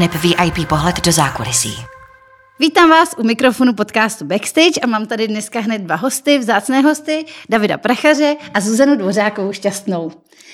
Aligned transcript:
aneb 0.00 0.14
VIP 0.14 0.68
pohled 0.68 1.00
do 1.00 1.12
zákulisí. 1.12 1.76
Vítám 2.58 2.90
vás 2.90 3.14
u 3.18 3.22
mikrofonu 3.22 3.74
podcastu 3.74 4.24
Backstage 4.24 4.80
a 4.82 4.86
mám 4.86 5.06
tady 5.06 5.28
dneska 5.28 5.60
hned 5.60 5.78
dva 5.78 5.94
hosty, 5.94 6.38
vzácné 6.38 6.80
hosty, 6.80 7.24
Davida 7.48 7.78
Prachaře 7.78 8.36
a 8.54 8.60
Zuzanu 8.60 8.96
Dvořákovou 8.96 9.52
Šťastnou. 9.52 10.12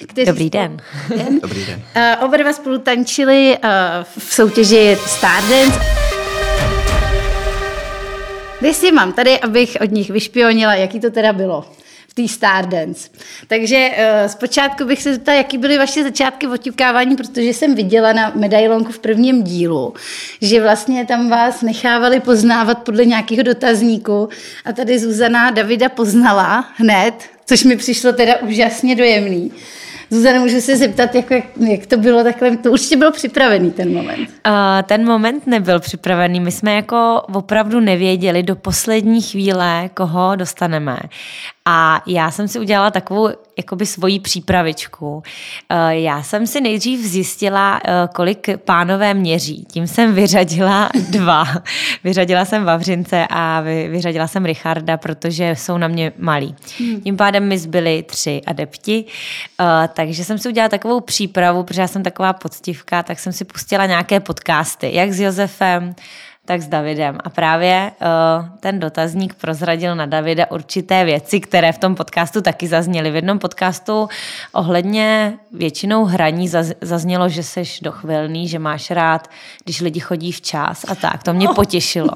Kteří 0.09 0.27
Dobrý 0.27 0.51
den. 0.51 0.77
den. 1.17 1.41
Dobrý 1.41 1.65
den. 1.65 1.83
Uh, 1.97 2.25
oba 2.25 2.37
dva 2.37 2.53
spolu 2.53 2.79
tančili 2.79 3.59
uh, 3.65 3.71
v 4.19 4.35
soutěži 4.35 4.99
Stardance. 5.07 5.81
Dnes 8.61 8.81
si 8.81 8.93
mám 8.93 9.13
tady, 9.13 9.41
abych 9.41 9.77
od 9.81 9.91
nich 9.91 10.11
vyšpionila, 10.11 10.75
jaký 10.75 11.01
to 11.01 11.11
teda 11.11 11.33
bylo 11.33 11.65
té 12.17 12.29
Stardance. 12.29 13.09
Takže 13.47 13.91
uh, 13.91 14.29
zpočátku 14.29 14.85
bych 14.85 15.03
se 15.03 15.15
zeptala, 15.15 15.39
jaký 15.39 15.59
byly 15.59 15.79
vaše 15.79 16.03
začátky 16.03 16.47
oťukávání, 16.47 17.17
protože 17.17 17.43
jsem 17.43 17.75
viděla 17.75 18.13
na 18.13 18.33
medailonku 18.35 18.93
v 18.93 18.99
prvním 18.99 19.43
dílu, 19.43 19.95
že 20.41 20.63
vlastně 20.63 21.07
tam 21.07 21.31
vás 21.31 21.63
nechávali 21.63 22.21
poznávat 22.21 22.79
podle 22.79 23.05
nějakého 23.05 23.43
dotazníku 23.43 24.29
a 24.65 24.73
tady 24.73 24.99
Zuzana 24.99 25.51
Davida 25.51 25.89
poznala 25.89 26.69
hned, 26.77 27.15
což 27.47 27.65
mi 27.65 27.77
přišlo 27.77 28.13
teda 28.13 28.37
úžasně 28.37 28.97
dojemný. 28.97 29.53
Zuzana, 30.11 30.41
můžu 30.41 30.61
se 30.61 30.77
zeptat, 30.77 31.15
jak, 31.15 31.31
jak 31.71 31.87
to 31.87 31.97
bylo 31.97 32.25
takhle, 32.25 32.57
to 32.57 32.71
určitě 32.71 32.97
byl 32.97 33.13
připravený 33.13 33.71
ten 33.71 33.95
moment. 33.95 34.29
Uh, 34.47 34.83
ten 34.87 35.05
moment 35.05 35.47
nebyl 35.47 35.81
připravený, 35.81 36.41
my 36.41 36.53
jsme 36.53 36.75
jako 36.75 37.23
opravdu 37.35 37.81
nevěděli 37.81 38.43
do 38.43 38.57
poslední 38.57 39.23
chvíle, 39.23 39.91
koho 39.95 40.37
dostaneme. 40.37 40.99
A 41.65 42.03
já 42.07 42.31
jsem 42.31 42.49
si 42.49 42.59
udělala 42.59 42.91
takovou 42.91 43.29
jakoby 43.57 43.87
svoji 43.87 44.21
přípravičku. 44.21 45.23
Eh, 45.69 45.99
já 45.99 46.23
jsem 46.23 46.47
si 46.47 46.61
nejdřív 46.61 47.01
zjistila, 47.01 47.81
eh, 47.85 48.09
kolik 48.15 48.49
pánové 48.65 49.15
měří. 49.15 49.65
Tím 49.73 49.87
jsem 49.87 50.15
vyřadila 50.15 50.89
dva. 51.11 51.45
Vyřadila 52.05 52.45
jsem 52.45 52.65
Vavřince 52.65 53.27
a 53.31 53.61
vyřadila 53.61 54.27
jsem 54.27 54.45
Richarda, 54.45 54.97
protože 54.97 55.51
jsou 55.59 55.79
na 55.79 55.89
mě 55.89 56.13
malí. 56.19 56.55
Hmm. 56.79 57.01
Tím 57.01 57.17
pádem 57.17 57.49
mi 57.49 57.59
zbyli 57.59 58.03
tři 58.03 58.41
adepti. 58.47 59.05
Eh, 59.61 59.89
takže 59.95 60.25
jsem 60.25 60.39
si 60.39 60.49
udělala 60.49 60.69
takovou 60.69 61.01
přípravu, 61.01 61.63
protože 61.63 61.81
já 61.81 61.89
jsem 61.89 62.03
taková 62.03 62.33
poctivka, 62.33 63.03
tak 63.03 63.19
jsem 63.19 63.33
si 63.33 63.45
pustila 63.45 63.87
nějaké 63.87 64.21
podcasty, 64.21 64.95
jak 64.95 65.13
s 65.13 65.21
Josefem, 65.21 65.95
tak 66.47 66.63
s 66.63 66.69
Davidem. 66.69 67.19
A 67.25 67.31
právě 67.31 67.93
uh, 68.01 68.49
ten 68.61 68.81
dotazník 68.81 69.35
prozradil 69.35 69.97
na 69.97 70.07
Davida 70.07 70.51
určité 70.51 71.05
věci, 71.05 71.41
které 71.41 71.73
v 71.73 71.79
tom 71.79 71.95
podcastu 71.95 72.41
taky 72.41 72.69
zazněly. 72.69 73.11
V 73.11 73.15
jednom 73.15 73.39
podcastu 73.39 74.09
ohledně 74.53 75.35
většinou 75.53 76.05
hraní 76.05 76.49
zaz, 76.49 76.73
zaznělo, 76.81 77.29
že 77.29 77.43
seš 77.43 77.81
dochvilný, 77.81 78.49
že 78.49 78.59
máš 78.59 78.91
rád, 78.91 79.31
když 79.65 79.81
lidi 79.81 80.01
chodí 80.01 80.33
včas 80.33 80.85
a 80.89 80.95
tak. 80.95 81.23
To 81.23 81.33
mě 81.33 81.49
potěšilo. 81.49 82.15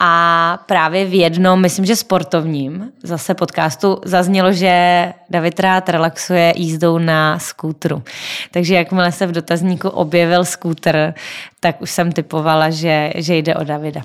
A 0.00 0.58
právě 0.66 1.04
v 1.04 1.14
jednom, 1.14 1.60
myslím, 1.60 1.84
že 1.84 1.96
sportovním 1.96 2.92
zase 3.02 3.34
podcastu 3.34 4.00
zaznělo, 4.04 4.52
že 4.52 5.12
David 5.32 5.60
rád 5.60 5.88
relaxuje 5.88 6.52
jízdou 6.56 6.98
na 6.98 7.38
skútru. 7.38 8.02
Takže 8.50 8.74
jakmile 8.74 9.12
se 9.12 9.26
v 9.26 9.32
dotazníku 9.32 9.88
objevil 9.88 10.44
skútr, 10.44 11.14
tak 11.60 11.82
už 11.82 11.90
jsem 11.90 12.12
typovala, 12.12 12.70
že, 12.70 13.12
že 13.16 13.36
jde 13.36 13.54
o 13.54 13.64
Davida. 13.64 14.02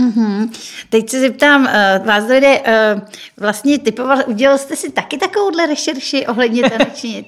Mm-hmm. 0.00 0.48
Teď 0.88 1.10
se 1.10 1.20
zeptám, 1.20 1.62
uh, 1.62 2.06
vás 2.06 2.24
dojde, 2.24 2.60
uh, 2.60 3.00
vlastně 3.36 3.78
typoval, 3.78 4.18
udělal 4.26 4.58
jste 4.58 4.76
si 4.76 4.90
taky 4.90 5.18
takovouhle 5.18 5.66
rešerši 5.66 6.26
ohledně 6.26 6.70
tanečnic? 6.70 7.26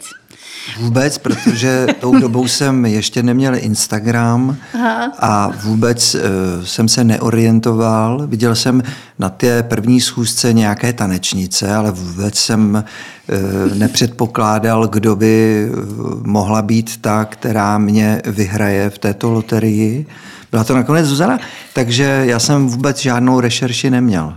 Vůbec, 0.81 1.19
protože 1.19 1.87
tou 2.01 2.19
dobou 2.19 2.49
jsem 2.49 2.87
ještě 2.87 3.23
neměl 3.23 3.55
Instagram 3.57 4.57
Aha. 4.75 5.13
a 5.19 5.49
vůbec 5.49 6.15
uh, 6.15 6.21
jsem 6.65 6.89
se 6.89 7.05
neorientoval. 7.05 8.27
Viděl 8.27 8.55
jsem 8.55 8.83
na 9.19 9.29
té 9.29 9.63
první 9.63 10.01
schůzce 10.01 10.53
nějaké 10.53 10.93
tanečnice, 10.93 11.75
ale 11.75 11.91
vůbec 11.91 12.39
jsem 12.39 12.85
uh, 12.85 13.79
nepředpokládal, 13.79 14.89
kdo 14.89 15.17
by 15.17 15.69
mohla 16.23 16.63
být 16.63 16.97
ta, 16.97 17.25
která 17.25 17.79
mě 17.79 18.23
vyhraje 18.27 18.91
v 18.91 18.99
této 18.99 19.31
loterii. 19.31 20.07
Byla 20.57 20.65
to 20.65 20.75
nakonec 20.75 21.07
Zuzana, 21.07 21.39
takže 21.73 22.23
já 22.25 22.39
jsem 22.39 22.69
vůbec 22.69 22.99
žádnou 22.99 23.41
rešerši 23.41 23.91
neměl. 23.91 24.35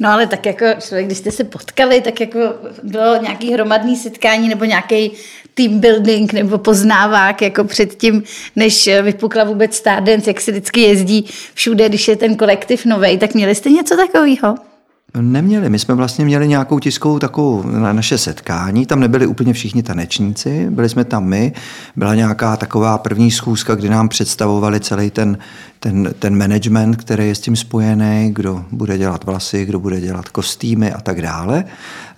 No 0.00 0.10
ale 0.10 0.26
tak 0.26 0.46
jako, 0.46 0.64
když 1.02 1.18
jste 1.18 1.30
se 1.30 1.44
potkali, 1.44 2.00
tak 2.00 2.20
jako 2.20 2.38
bylo 2.82 3.22
nějaký 3.22 3.52
hromadný 3.52 3.96
setkání 3.96 4.48
nebo 4.48 4.64
nějaký 4.64 5.10
team 5.54 5.78
building 5.78 6.32
nebo 6.32 6.58
poznávák 6.58 7.42
jako 7.42 7.64
předtím, 7.64 8.22
než 8.56 8.88
vypukla 9.02 9.44
vůbec 9.44 9.76
Stardance, 9.76 10.30
jak 10.30 10.40
se 10.40 10.50
vždycky 10.50 10.80
jezdí 10.80 11.26
všude, 11.54 11.88
když 11.88 12.08
je 12.08 12.16
ten 12.16 12.36
kolektiv 12.36 12.84
nový, 12.84 13.18
tak 13.18 13.34
měli 13.34 13.54
jste 13.54 13.70
něco 13.70 13.96
takového? 13.96 14.54
Neměli. 15.16 15.70
My 15.70 15.78
jsme 15.78 15.94
vlastně 15.94 16.24
měli 16.24 16.48
nějakou 16.48 16.78
tiskovou 16.78 17.18
takovou 17.18 17.62
na 17.62 17.92
naše 17.92 18.18
setkání. 18.18 18.86
Tam 18.86 19.00
nebyli 19.00 19.26
úplně 19.26 19.52
všichni 19.52 19.82
tanečníci, 19.82 20.66
byli 20.70 20.88
jsme 20.88 21.04
tam 21.04 21.24
my. 21.24 21.52
Byla 21.96 22.14
nějaká 22.14 22.56
taková 22.56 22.98
první 22.98 23.30
schůzka, 23.30 23.74
kdy 23.74 23.88
nám 23.88 24.08
představovali 24.08 24.80
celý 24.80 25.10
ten, 25.10 25.38
ten, 25.80 26.14
ten 26.18 26.38
management, 26.38 26.96
který 26.96 27.28
je 27.28 27.34
s 27.34 27.40
tím 27.40 27.56
spojený, 27.56 28.30
kdo 28.32 28.64
bude 28.72 28.98
dělat 28.98 29.24
vlasy, 29.24 29.64
kdo 29.64 29.80
bude 29.80 30.00
dělat 30.00 30.28
kostýmy 30.28 30.92
a 30.92 31.00
tak 31.00 31.22
dále. 31.22 31.64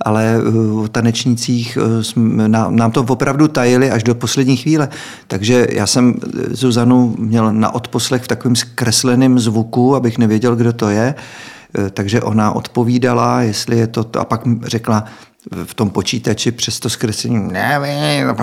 Ale 0.00 0.38
v 0.84 0.88
tanečnících 0.88 1.78
eh, 1.80 2.48
nám 2.48 2.90
to 2.90 3.04
opravdu 3.08 3.48
tajili 3.48 3.90
až 3.90 4.02
do 4.02 4.14
poslední 4.14 4.56
chvíle. 4.56 4.88
Takže 5.26 5.66
já 5.70 5.86
jsem 5.86 6.14
Zuzanu 6.50 7.14
měl 7.18 7.52
na 7.52 7.74
odposlech 7.74 8.22
v 8.22 8.28
takovém 8.28 8.56
zkresleném 8.56 9.38
zvuku, 9.38 9.96
abych 9.96 10.18
nevěděl, 10.18 10.56
kdo 10.56 10.72
to 10.72 10.88
je. 10.88 11.14
Eh, 11.78 11.90
takže 11.90 12.22
ona 12.22 12.52
odpovídala, 12.52 13.42
jestli 13.42 13.78
je 13.78 13.86
to, 13.86 14.06
a 14.18 14.24
pak 14.24 14.42
řekla 14.62 15.04
v 15.64 15.74
tom 15.74 15.90
počítači 15.90 16.52
přes 16.52 16.80
to 16.80 16.90
zkreslení, 16.90 17.52
nevím, 17.52 18.36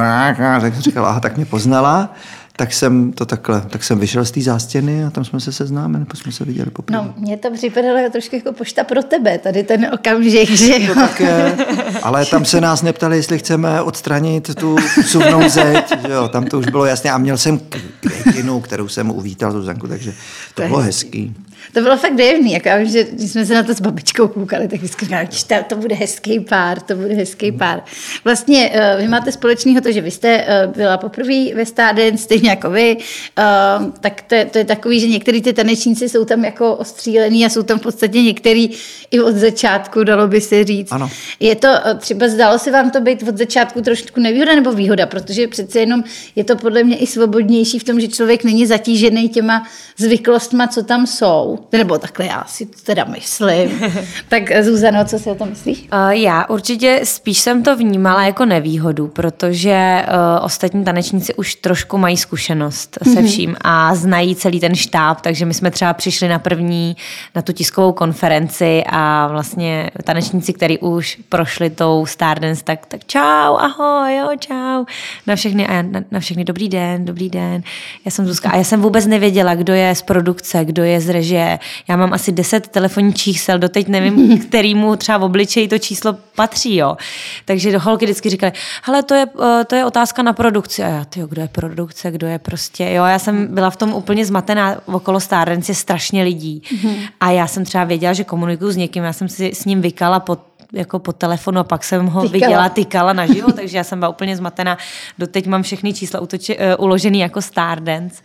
tak 0.62 0.76
říkala, 0.76 1.10
aha, 1.10 1.20
tak 1.20 1.36
mě 1.36 1.46
poznala 1.46 2.10
tak 2.58 2.74
jsem 2.74 3.12
to 3.14 3.26
takhle, 3.26 3.62
tak 3.70 3.84
jsem 3.84 4.00
vyšel 4.00 4.26
z 4.26 4.32
té 4.32 4.42
zástěny 4.42 5.06
a 5.06 5.10
tam 5.10 5.26
jsme 5.26 5.40
se 5.40 5.52
seznámili, 5.52 6.00
nebo 6.00 6.16
jsme 6.16 6.32
se 6.32 6.46
viděli 6.46 6.72
poprvé. 6.72 6.98
No, 6.98 7.14
mě 7.18 7.38
to 7.38 7.52
připadalo 7.52 8.10
trošku 8.12 8.36
jako 8.36 8.54
pošta 8.54 8.84
pro 8.84 9.04
tebe, 9.04 9.38
tady 9.38 9.64
ten 9.64 9.90
okamžik, 9.94 10.50
že 10.50 10.82
jo. 10.82 10.88
To 10.88 11.00
tak 11.00 11.20
je, 11.20 11.58
ale 12.04 12.26
tam 12.26 12.46
se 12.46 12.62
nás 12.62 12.82
neptali, 12.82 13.18
jestli 13.18 13.40
chceme 13.40 13.82
odstranit 13.82 14.56
tu 14.56 14.78
suvnou 15.06 15.50
zeď, 15.50 15.94
že 16.08 16.14
jo, 16.14 16.28
tam 16.28 16.46
to 16.46 16.60
už 16.60 16.66
bylo 16.66 16.86
jasné 16.86 17.12
a 17.12 17.18
měl 17.18 17.38
jsem 17.38 17.60
květinu, 18.00 18.60
kterou 18.60 18.88
jsem 18.88 19.12
uvítal 19.12 19.52
Zuzanku, 19.52 19.88
takže 19.88 20.12
to, 20.56 20.62
to 20.62 20.68
bylo 20.68 20.80
hezký. 20.80 21.36
To 21.78 21.84
bylo 21.84 21.98
fakt 21.98 22.16
dojemný, 22.16 22.52
jako, 22.54 22.70
že 22.84 23.04
když 23.04 23.32
jsme 23.32 23.46
se 23.46 23.54
na 23.54 23.64
to 23.64 23.74
s 23.74 23.82
babičkou 23.82 24.28
koukali, 24.28 24.68
tak 24.68 24.80
vždycky 24.80 25.06
říkali, 25.06 25.64
to 25.68 25.76
bude 25.76 25.96
hezký 25.96 26.40
pár, 26.40 26.80
to 26.80 26.96
bude 26.96 27.14
hezký 27.14 27.52
pár. 27.52 27.84
Vlastně 28.24 28.70
uh, 28.70 29.02
vy 29.02 29.08
máte 29.08 29.32
společného 29.32 29.82
to, 29.82 29.92
že 29.92 30.02
vy 30.02 30.12
jste 30.12 30.38
uh, 30.38 30.76
byla 30.76 30.98
poprvé 30.98 31.54
ve 31.56 31.66
Stardance, 31.66 32.24
stejně 32.24 32.50
jako 32.50 32.70
vy, 32.70 32.98
uh, 32.98 33.92
tak 34.00 34.22
to 34.22 34.36
je, 34.36 34.46
to 34.46 34.58
je 34.58 34.66
takový, 34.66 35.00
že 35.00 35.08
některý 35.08 35.42
ty 35.42 35.54
tanečníci 35.54 36.10
jsou 36.10 36.26
tam 36.26 36.46
jako 36.46 36.76
ostřílený 36.76 37.46
a 37.46 37.50
jsou 37.50 37.64
tam 37.64 37.80
v 37.80 37.82
podstatě 37.82 38.22
některý 38.22 38.70
i 39.12 39.20
od 39.20 39.36
začátku, 39.36 40.04
dalo 40.04 40.28
by 40.28 40.42
se 40.42 40.64
říct. 40.64 40.92
Ano. 40.92 41.10
Je 41.40 41.56
to 41.56 41.68
třeba, 42.00 42.28
zdalo 42.28 42.60
se 42.60 42.72
vám 42.72 42.92
to 42.92 43.02
být 43.02 43.24
od 43.28 43.38
začátku 43.38 43.82
trošku 43.82 44.20
nevýhoda 44.20 44.56
nebo 44.56 44.72
výhoda, 44.72 45.06
protože 45.06 45.48
přece 45.48 45.80
jenom 45.80 46.04
je 46.36 46.44
to 46.44 46.56
podle 46.56 46.84
mě 46.84 46.98
i 46.98 47.08
svobodnější 47.08 47.80
v 47.80 47.84
tom, 47.84 48.00
že 48.00 48.08
člověk 48.08 48.44
není 48.44 48.66
zatížený 48.66 49.30
těma 49.30 49.68
zvyklostma, 49.98 50.68
co 50.68 50.84
tam 50.84 51.08
jsou 51.08 51.60
nebo 51.72 51.98
takhle 51.98 52.26
já 52.26 52.44
si 52.48 52.66
to 52.66 52.78
teda 52.84 53.04
myslím. 53.04 53.82
tak 54.30 54.64
Zuzano, 54.64 55.06
co 55.06 55.20
si 55.20 55.30
o 55.30 55.36
tom 55.36 55.50
myslíš? 55.50 55.88
Uh, 55.94 56.10
já 56.10 56.46
určitě 56.46 57.02
spíš 57.04 57.40
jsem 57.40 57.64
to 57.64 57.76
vnímala 57.76 58.24
jako 58.24 58.46
nevýhodu, 58.46 59.08
protože 59.08 60.06
uh, 60.08 60.46
ostatní 60.46 60.84
tanečníci 60.84 61.34
už 61.34 61.56
trošku 61.56 61.98
mají 61.98 62.18
zkušenost 62.18 62.98
se 63.04 63.20
mhm. 63.20 63.28
vším 63.28 63.56
a 63.62 63.96
znají 63.96 64.36
celý 64.36 64.60
ten 64.60 64.76
štáb, 64.76 65.22
takže 65.22 65.46
my 65.46 65.54
jsme 65.54 65.72
třeba 65.72 65.94
přišli 65.94 66.28
na 66.28 66.40
první, 66.40 66.96
na 67.36 67.42
tu 67.42 67.54
tiskovou 67.54 67.92
konferenci 67.92 68.84
a 68.90 69.28
vlastně 69.28 69.92
tanečníci, 70.04 70.54
kteří 70.54 70.78
už 70.78 71.20
prošli 71.30 71.70
tou 71.70 72.06
Stardance, 72.06 72.64
tak, 72.64 72.86
tak 72.86 73.06
čau, 73.06 73.56
ahoj, 73.58 74.18
jo, 74.18 74.30
čau, 74.40 74.86
na 75.28 75.36
všechny, 75.36 75.68
a 75.68 75.82
na, 75.82 76.04
na 76.12 76.20
všechny 76.20 76.44
dobrý 76.44 76.70
den, 76.70 77.06
dobrý 77.06 77.30
den. 77.30 77.64
Já 78.06 78.12
jsem 78.12 78.28
Zuzka 78.28 78.50
a 78.50 78.58
já 78.58 78.64
jsem 78.64 78.82
vůbec 78.82 79.06
nevěděla, 79.06 79.56
kdo 79.56 79.74
je 79.74 79.96
z 79.96 80.02
produkce, 80.02 80.66
kdo 80.66 80.84
je 80.84 81.02
z 81.02 81.10
režie, 81.10 81.47
já 81.88 81.98
mám 81.98 82.14
asi 82.14 82.32
10 82.32 82.68
telefonních 82.68 83.16
čísel, 83.16 83.60
doteď 83.60 83.88
nevím, 83.88 84.40
kterýmu 84.48 84.96
třeba 84.96 85.18
v 85.18 85.24
obličeji 85.24 85.68
to 85.68 85.78
číslo 85.78 86.16
patří, 86.36 86.76
jo. 86.76 86.98
Takže 87.46 87.72
do 87.72 87.80
holky 87.80 88.06
vždycky 88.06 88.30
říkali, 88.30 88.52
hele, 88.84 89.04
to 89.04 89.14
je, 89.14 89.26
eh, 89.44 89.66
to 89.66 89.76
je 89.76 89.86
otázka 89.86 90.22
na 90.22 90.34
produkci. 90.34 90.84
A 90.84 90.88
já, 90.88 91.06
tyjo, 91.06 91.28
kdo 91.28 91.42
je 91.42 91.48
produkce, 91.48 92.12
kdo 92.12 92.28
je 92.28 92.40
prostě, 92.40 92.92
jo, 92.92 93.06
já 93.06 93.20
jsem 93.20 93.56
byla 93.56 93.70
v 93.70 93.76
tom 93.76 93.94
úplně 93.94 94.26
zmatená, 94.26 94.78
okolo 94.86 95.20
Stardance 95.20 95.72
je 95.72 95.76
strašně 95.76 96.24
lidí. 96.24 96.62
Mhm. 96.74 96.96
A 97.20 97.32
já 97.32 97.48
jsem 97.48 97.66
třeba 97.66 97.84
věděla, 97.84 98.14
že 98.14 98.24
komunikuju 98.24 98.72
s 98.72 98.76
někým, 98.76 99.04
já 99.04 99.14
jsem 99.14 99.30
si 99.30 99.52
s 99.56 99.66
ním 99.66 99.82
vykala 99.82 100.20
pod 100.20 100.40
jako 100.74 101.00
po 101.00 101.14
telefonu 101.14 101.60
a 101.60 101.64
pak 101.64 101.84
jsem 101.84 102.06
ho 102.06 102.22
tykala. 102.22 102.32
viděla, 102.32 102.70
tykala 102.70 103.14
naživo, 103.14 103.52
takže 103.52 103.78
já 103.78 103.84
jsem 103.84 104.00
byla 104.00 104.10
úplně 104.10 104.38
zmatená. 104.38 104.78
Doteď 105.18 105.48
mám 105.48 105.64
všechny 105.64 105.94
čísla 105.94 106.20
utoči, 106.20 106.58
uh, 106.58 106.86
uložený 106.86 107.20
jako 107.20 107.42
Stardance. 107.42 108.24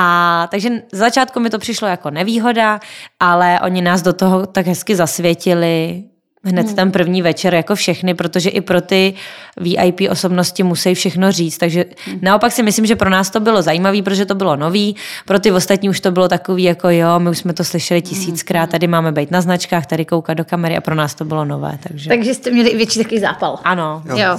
A 0.00 0.48
takže 0.50 0.70
za 0.92 0.98
začátku 0.98 1.40
mi 1.40 1.50
to 1.50 1.58
přišlo 1.58 1.88
jako 1.88 2.10
nevýhoda, 2.10 2.80
ale 3.20 3.60
oni 3.60 3.82
nás 3.82 4.02
do 4.02 4.12
toho 4.12 4.46
tak 4.46 4.66
hezky 4.66 4.96
zasvětili, 4.96 6.04
hned 6.44 6.66
hmm. 6.66 6.76
ten 6.76 6.92
první 6.92 7.22
večer 7.22 7.54
jako 7.54 7.74
všechny, 7.74 8.14
protože 8.14 8.50
i 8.50 8.60
pro 8.60 8.80
ty 8.80 9.14
VIP 9.56 10.00
osobnosti 10.10 10.62
musí 10.62 10.94
všechno 10.94 11.32
říct. 11.32 11.58
Takže 11.58 11.84
hmm. 12.04 12.18
naopak 12.22 12.52
si 12.52 12.62
myslím, 12.62 12.86
že 12.86 12.96
pro 12.96 13.10
nás 13.10 13.30
to 13.30 13.40
bylo 13.40 13.62
zajímavé, 13.62 14.02
protože 14.02 14.26
to 14.26 14.34
bylo 14.34 14.56
nový. 14.56 14.96
Pro 15.26 15.38
ty 15.38 15.52
ostatní 15.52 15.88
už 15.88 16.00
to 16.00 16.10
bylo 16.10 16.28
takový 16.28 16.62
jako 16.62 16.90
jo, 16.90 17.18
my 17.18 17.30
už 17.30 17.38
jsme 17.38 17.52
to 17.52 17.64
slyšeli 17.64 18.02
tisíckrát, 18.02 18.62
hmm. 18.62 18.70
tady 18.70 18.86
máme 18.86 19.12
být 19.12 19.30
na 19.30 19.40
značkách, 19.40 19.86
tady 19.86 20.04
koukat 20.04 20.36
do 20.36 20.44
kamery 20.44 20.76
a 20.76 20.80
pro 20.80 20.94
nás 20.94 21.14
to 21.14 21.24
bylo 21.24 21.44
nové. 21.44 21.78
Takže, 21.88 22.08
takže 22.08 22.34
jste 22.34 22.50
měli 22.50 22.68
i 22.68 22.76
větší 22.76 22.98
takový 22.98 23.20
zápal. 23.20 23.58
Ano. 23.64 24.02
Jo. 24.08 24.16
jo. 24.18 24.38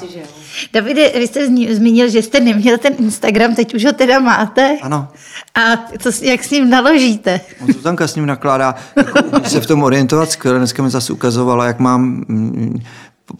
Davide, 0.73 1.09
vy 1.09 1.27
jste 1.27 1.47
zmínil, 1.47 2.09
že 2.09 2.21
jste 2.21 2.39
neměl 2.39 2.77
ten 2.77 2.93
Instagram, 2.99 3.55
teď 3.55 3.73
už 3.75 3.85
ho 3.85 3.93
teda 3.93 4.19
máte. 4.19 4.77
Ano. 4.81 5.07
A 5.55 5.77
co, 5.99 6.11
jak 6.21 6.43
s 6.43 6.51
ním 6.51 6.69
naložíte? 6.69 7.41
On 7.61 7.73
Zuzanka 7.73 8.07
s 8.07 8.15
ním 8.15 8.25
nakládá, 8.25 8.75
jako, 8.95 9.49
se 9.49 9.61
v 9.61 9.65
tom 9.65 9.83
orientovat 9.83 10.31
skvěle. 10.31 10.57
Dneska 10.57 10.83
mi 10.83 10.89
zase 10.89 11.13
ukazovala, 11.13 11.65
jak 11.65 11.79
mám 11.79 11.89
mám 11.89 12.23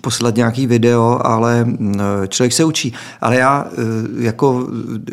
poslat 0.01 0.35
nějaký 0.35 0.67
video, 0.67 1.19
ale 1.23 1.67
člověk 2.27 2.53
se 2.53 2.63
učí. 2.63 2.93
Ale 3.21 3.35
já 3.35 3.67
e, 3.71 4.23
jako 4.23 4.67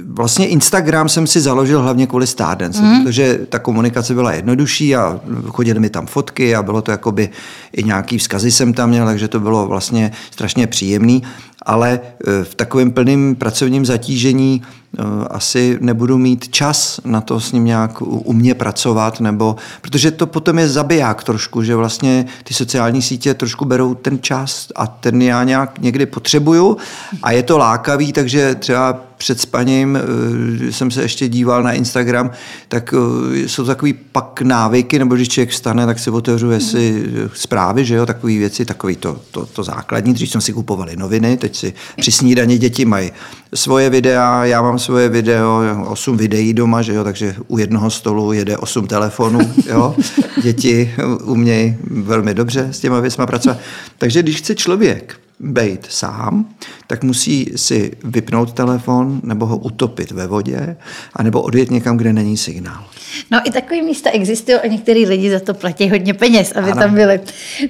vlastně 0.06 0.48
Instagram 0.48 1.08
jsem 1.08 1.26
si 1.26 1.40
založil 1.40 1.82
hlavně 1.82 2.06
kvůli 2.06 2.26
Stardance, 2.26 2.82
mm. 2.82 3.04
protože 3.04 3.38
ta 3.48 3.58
komunikace 3.58 4.14
byla 4.14 4.32
jednodušší 4.32 4.96
a 4.96 5.20
chodily 5.48 5.80
mi 5.80 5.90
tam 5.90 6.06
fotky 6.06 6.56
a 6.56 6.62
bylo 6.62 6.82
to 6.82 6.90
jakoby 6.90 7.28
i 7.72 7.82
nějaký 7.82 8.18
vzkazy 8.18 8.50
jsem 8.50 8.72
tam 8.72 8.90
měl, 8.90 9.06
takže 9.06 9.28
to 9.28 9.40
bylo 9.40 9.66
vlastně 9.66 10.12
strašně 10.30 10.66
příjemný 10.66 11.22
ale 11.66 12.00
e, 12.00 12.44
v 12.44 12.54
takovém 12.54 12.90
plném 12.90 13.34
pracovním 13.34 13.86
zatížení 13.86 14.62
e, 14.62 15.02
asi 15.30 15.78
nebudu 15.80 16.18
mít 16.18 16.48
čas 16.48 17.00
na 17.04 17.20
to 17.20 17.40
s 17.40 17.52
ním 17.52 17.64
nějak 17.64 18.02
u 18.02 18.32
mě 18.32 18.54
pracovat, 18.54 19.20
nebo, 19.20 19.56
protože 19.80 20.10
to 20.10 20.26
potom 20.26 20.58
je 20.58 20.68
zabiják 20.68 21.24
trošku, 21.24 21.62
že 21.62 21.76
vlastně 21.76 22.26
ty 22.44 22.54
sociální 22.54 23.02
sítě 23.02 23.34
trošku 23.34 23.64
berou 23.64 23.94
ten 23.94 24.18
čas 24.22 24.68
a 24.74 24.86
ten 24.86 25.22
já 25.22 25.44
nějak 25.44 25.78
někdy 25.78 26.06
potřebuju 26.06 26.76
a 27.22 27.32
je 27.32 27.42
to 27.42 27.58
lákavý, 27.58 28.12
takže 28.12 28.54
třeba 28.54 29.05
před 29.16 29.40
spaním 29.40 29.98
eh, 29.98 30.72
jsem 30.72 30.90
se 30.90 31.02
ještě 31.02 31.28
díval 31.28 31.62
na 31.62 31.72
Instagram, 31.72 32.30
tak 32.68 32.94
eh, 32.94 33.48
jsou 33.48 33.64
takový 33.64 33.92
pak 33.92 34.42
návyky, 34.42 34.98
nebo 34.98 35.14
když 35.14 35.28
člověk 35.28 35.50
vstane, 35.50 35.86
tak 35.86 35.98
si 35.98 36.10
otevřu 36.10 36.50
jestli 36.50 37.04
eh, 37.06 37.28
zprávy, 37.34 37.84
že 37.84 37.94
jo, 37.94 38.06
takové 38.06 38.32
věci, 38.32 38.64
takový 38.64 38.96
to, 38.96 39.20
to, 39.30 39.46
to 39.46 39.62
základní. 39.62 40.14
Dřív 40.14 40.30
jsme 40.30 40.40
si 40.40 40.52
kupovali 40.52 40.96
noviny, 40.96 41.36
teď 41.36 41.56
si 41.56 41.74
při 41.96 42.12
snídani 42.12 42.58
děti 42.58 42.84
mají 42.84 43.12
svoje 43.54 43.90
videa, 43.90 44.44
já 44.44 44.62
mám 44.62 44.78
svoje 44.78 45.08
video, 45.08 45.62
osm 45.86 46.16
videí 46.16 46.54
doma, 46.54 46.82
že 46.82 46.94
jo, 46.94 47.04
takže 47.04 47.34
u 47.48 47.58
jednoho 47.58 47.90
stolu 47.90 48.32
jede 48.32 48.56
osm 48.56 48.86
telefonů, 48.86 49.40
jo. 49.68 49.94
Děti 50.42 50.94
umějí 51.24 51.76
velmi 51.90 52.34
dobře 52.34 52.68
s 52.70 52.80
těma 52.80 53.00
věcma 53.00 53.26
pracovat. 53.26 53.58
Takže 53.98 54.22
když 54.22 54.36
chce 54.36 54.54
člověk 54.54 55.16
být 55.40 55.86
sám, 55.88 56.46
tak 56.86 57.02
musí 57.02 57.52
si 57.56 57.92
vypnout 58.04 58.52
telefon 58.52 59.20
nebo 59.22 59.46
ho 59.46 59.56
utopit 59.56 60.10
ve 60.10 60.26
vodě, 60.26 60.76
anebo 61.14 61.42
odjet 61.42 61.70
někam, 61.70 61.96
kde 61.96 62.12
není 62.12 62.36
signál. 62.36 62.84
No 63.30 63.40
i 63.44 63.50
takové 63.50 63.82
místa 63.82 64.10
existují 64.10 64.56
a 64.56 64.66
některý 64.66 65.06
lidi 65.06 65.30
za 65.30 65.40
to 65.40 65.54
platí 65.54 65.90
hodně 65.90 66.14
peněz, 66.14 66.52
aby 66.56 66.70
ano. 66.70 66.80
tam 66.80 66.94
byli. 66.94 67.20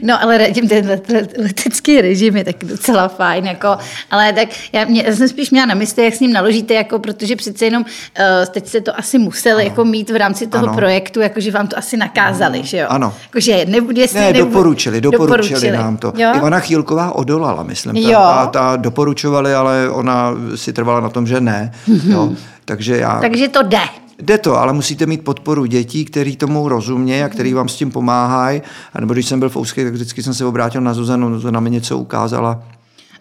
No 0.03 0.23
ale 0.23 0.39
radím, 0.39 0.69
ten 0.69 1.01
letecký 1.39 2.01
režim 2.01 2.37
je 2.37 2.45
tak 2.45 2.57
docela 2.65 3.09
fajn, 3.09 3.47
jako, 3.47 3.77
ale 4.11 4.33
tak 4.33 4.49
já, 4.73 4.85
mě, 4.85 5.03
já 5.07 5.17
jsem 5.17 5.29
spíš 5.29 5.51
měla 5.51 5.67
na 5.67 5.75
mysli, 5.75 6.05
jak 6.05 6.15
s 6.15 6.21
ním 6.21 6.33
naložíte, 6.33 6.75
jako, 6.75 6.99
protože 6.99 7.37
přece 7.37 7.65
jenom 7.65 7.83
uh, 7.83 8.47
teď 8.51 8.67
se 8.67 8.81
to 8.81 8.99
asi 8.99 9.19
museli 9.19 9.65
jako 9.65 9.85
mít 9.85 10.11
v 10.11 10.17
rámci 10.17 10.47
toho 10.47 10.65
ano. 10.65 10.75
projektu, 10.75 11.21
jakože 11.21 11.51
vám 11.51 11.67
to 11.67 11.79
asi 11.79 11.97
nakázali, 11.97 12.59
ano. 12.59 12.67
že 12.67 12.79
jo? 12.79 12.87
Ano. 12.89 13.15
Jakože 13.23 13.65
nebude, 13.69 14.07
ne, 14.15 14.21
nebude, 14.21 14.39
doporučili, 14.39 15.01
doporučili, 15.01 15.43
doporučili 15.43 15.73
nám 15.73 15.97
to. 15.97 16.13
Jo? 16.17 16.33
Ivana 16.37 16.61
Chýlková 16.61 17.13
odolala, 17.13 17.63
myslím. 17.63 17.97
Jo. 17.97 18.19
Ta, 18.19 18.47
ta 18.47 18.77
doporučovali, 19.07 19.55
ale 19.55 19.91
ona 19.91 20.35
si 20.55 20.73
trvala 20.73 21.01
na 21.01 21.09
tom, 21.09 21.27
že 21.27 21.41
ne. 21.41 21.71
Mm-hmm. 21.89 22.11
Jo? 22.11 22.33
Takže 22.65 22.97
já... 22.97 23.21
Takže 23.21 23.49
to 23.49 23.63
jde. 23.63 23.87
Jde 24.19 24.39
to, 24.39 24.57
ale 24.57 24.73
musíte 24.73 25.07
mít 25.07 25.25
podporu 25.25 25.67
dětí, 25.67 26.05
který 26.05 26.37
tomu 26.37 26.69
rozumějí 26.69 27.23
a 27.23 27.29
který 27.29 27.55
vám 27.55 27.69
s 27.69 27.77
tím 27.77 27.91
pomáhají. 27.91 28.63
A 28.95 29.01
nebo 29.01 29.13
když 29.13 29.27
jsem 29.27 29.39
byl 29.39 29.49
v 29.49 29.57
Ouské, 29.57 29.85
tak 29.85 29.95
vždycky 29.95 30.23
jsem 30.23 30.35
se 30.35 30.45
obrátil 30.45 30.81
na 30.81 30.95
Zuzanu, 30.95 31.35
Zuzana 31.35 31.61
mi 31.61 31.71
něco 31.71 31.99
ukázala 31.99 32.63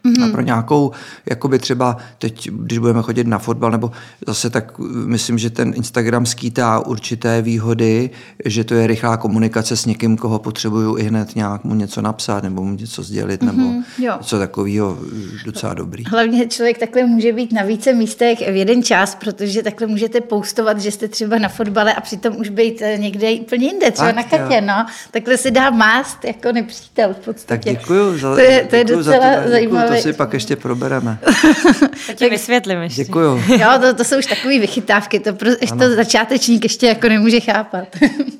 Mm-hmm. 0.05 0.29
A 0.29 0.31
pro 0.31 0.41
nějakou, 0.41 0.91
jakoby 1.29 1.59
třeba 1.59 1.97
teď, 2.19 2.49
když 2.51 2.77
budeme 2.77 3.01
chodit 3.01 3.27
na 3.27 3.39
fotbal, 3.39 3.71
nebo 3.71 3.91
zase 4.27 4.49
tak 4.49 4.79
myslím, 5.05 5.37
že 5.37 5.49
ten 5.49 5.73
Instagram 5.75 6.25
skýtá 6.25 6.79
určité 6.79 7.41
výhody, 7.41 8.09
že 8.45 8.63
to 8.63 8.73
je 8.73 8.87
rychlá 8.87 9.17
komunikace 9.17 9.77
s 9.77 9.85
někým, 9.85 10.17
koho 10.17 10.39
potřebuju 10.39 10.97
i 10.97 11.03
hned 11.03 11.35
nějak 11.35 11.63
mu 11.63 11.75
něco 11.75 12.01
napsat, 12.01 12.43
nebo 12.43 12.63
mu 12.63 12.75
něco 12.75 13.03
sdělit, 13.03 13.41
mm-hmm. 13.41 13.57
nebo 13.57 13.83
jo. 13.99 14.13
něco 14.17 14.39
takového 14.39 14.97
docela 15.45 15.73
dobrý. 15.73 16.03
Hlavně 16.07 16.47
člověk 16.47 16.77
takhle 16.77 17.05
může 17.05 17.33
být 17.33 17.53
na 17.53 17.63
více 17.63 17.93
místech 17.93 18.39
v 18.39 18.55
jeden 18.55 18.83
čas, 18.83 19.15
protože 19.15 19.63
takhle 19.63 19.87
můžete 19.87 20.21
postovat, 20.21 20.79
že 20.79 20.91
jste 20.91 21.07
třeba 21.07 21.39
na 21.39 21.49
fotbale 21.49 21.93
a 21.93 22.01
přitom 22.01 22.35
už 22.37 22.49
být 22.49 22.81
eh, 22.81 22.97
někde 22.97 23.31
úplně 23.31 23.67
jinde, 23.67 23.91
třeba 23.91 24.13
tak, 24.13 24.15
na 24.15 24.23
katě, 24.23 24.61
no. 24.61 24.85
Takhle 25.11 25.37
se 25.37 25.51
dá 25.51 25.69
mást 25.69 26.25
jako 26.25 26.51
nepřítel 26.51 27.13
v 27.13 27.25
podstatě. 27.25 27.73
Tak 27.73 27.79
děkuju 27.79 28.17
za, 28.17 28.35
to 28.35 28.41
je, 28.41 28.65
to 28.69 28.75
je 28.75 28.83
docela 28.83 29.49
zajímavé 29.49 29.94
to 29.95 30.01
si 30.01 30.13
pak 30.13 30.33
ještě 30.33 30.55
probereme. 30.55 31.17
to 32.07 32.13
ti 32.13 32.29
vysvětlím 32.29 32.81
ještě. 32.81 33.03
Děkuju. 33.03 33.43
Jo, 33.47 33.67
to, 33.81 33.93
to 33.93 34.03
jsou 34.03 34.17
už 34.17 34.25
takové 34.25 34.59
vychytávky, 34.59 35.19
to 35.19 35.33
pro, 35.33 35.49
ještě 35.49 35.75
to 35.75 35.95
začátečník 35.95 36.63
ještě 36.63 36.87
jako 36.87 37.07
nemůže 37.07 37.39
chápat. 37.39 37.87